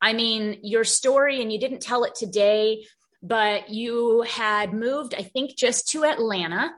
[0.00, 2.86] I mean, your story and you didn't tell it today,
[3.22, 6.70] but you had moved, I think, just to Atlanta.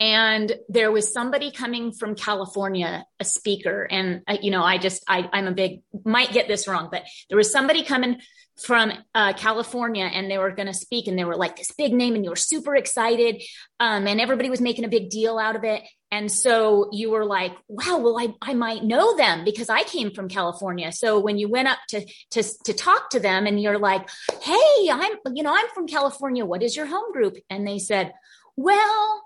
[0.00, 3.86] And there was somebody coming from California, a speaker.
[3.88, 7.04] And, uh, you know, I just, I, I'm a big, might get this wrong, but
[7.28, 8.20] there was somebody coming
[8.62, 11.92] from uh, California and they were going to speak and they were like this big
[11.92, 13.42] name and you were super excited.
[13.80, 15.82] Um, and everybody was making a big deal out of it.
[16.12, 20.12] And so you were like, wow, well, I, I might know them because I came
[20.12, 20.92] from California.
[20.92, 24.08] So when you went up to, to, to talk to them and you're like,
[24.40, 26.44] Hey, I'm, you know, I'm from California.
[26.44, 27.36] What is your home group?
[27.50, 28.12] And they said,
[28.56, 29.23] well,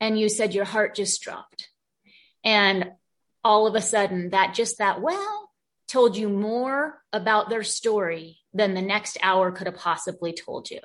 [0.00, 1.68] and you said your heart just dropped.
[2.44, 2.92] And
[3.44, 5.50] all of a sudden that just that, well,
[5.88, 10.80] told you more about their story than the next hour could have possibly told you.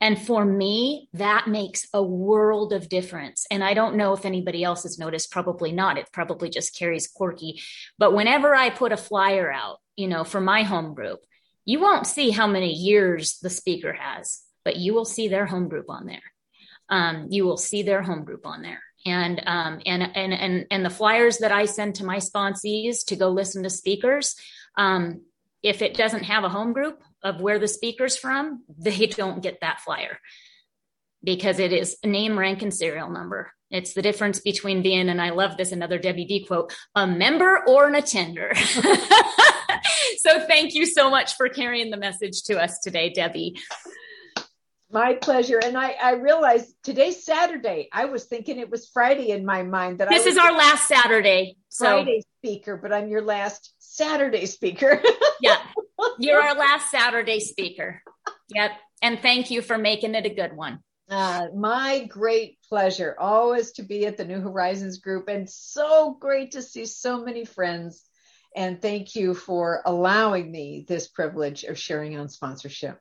[0.00, 3.46] And for me, that makes a world of difference.
[3.50, 5.98] And I don't know if anybody else has noticed, probably not.
[5.98, 7.60] It probably just carries quirky.
[7.98, 11.20] But whenever I put a flyer out, you know, for my home group,
[11.66, 15.68] you won't see how many years the speaker has, but you will see their home
[15.68, 16.22] group on there.
[16.90, 20.84] Um, you will see their home group on there and um, and and and and
[20.84, 24.36] the flyers that I send to my sponsees to go listen to speakers.
[24.76, 25.22] Um,
[25.62, 29.60] if it doesn't have a home group of where the speaker's from, they don't get
[29.60, 30.18] that flyer
[31.22, 33.52] because it is name, rank, and serial number.
[33.70, 37.62] It's the difference between being, and I love this, another Debbie D quote, a member
[37.68, 38.52] or an attender.
[40.16, 43.56] so thank you so much for carrying the message to us today, Debbie.
[44.92, 45.60] My pleasure.
[45.62, 47.88] And I, I realized today's Saturday.
[47.92, 51.56] I was thinking it was Friday in my mind that this is our last Saturday.
[51.68, 51.84] So.
[51.84, 55.00] Friday speaker, but I'm your last Saturday speaker.
[55.40, 55.58] yeah.
[56.18, 58.02] You're our last Saturday speaker.
[58.48, 58.72] Yep.
[59.02, 60.80] And thank you for making it a good one.
[61.08, 66.52] Uh, my great pleasure always to be at the New Horizons group and so great
[66.52, 68.04] to see so many friends.
[68.56, 72.98] And thank you for allowing me this privilege of sharing on sponsorship.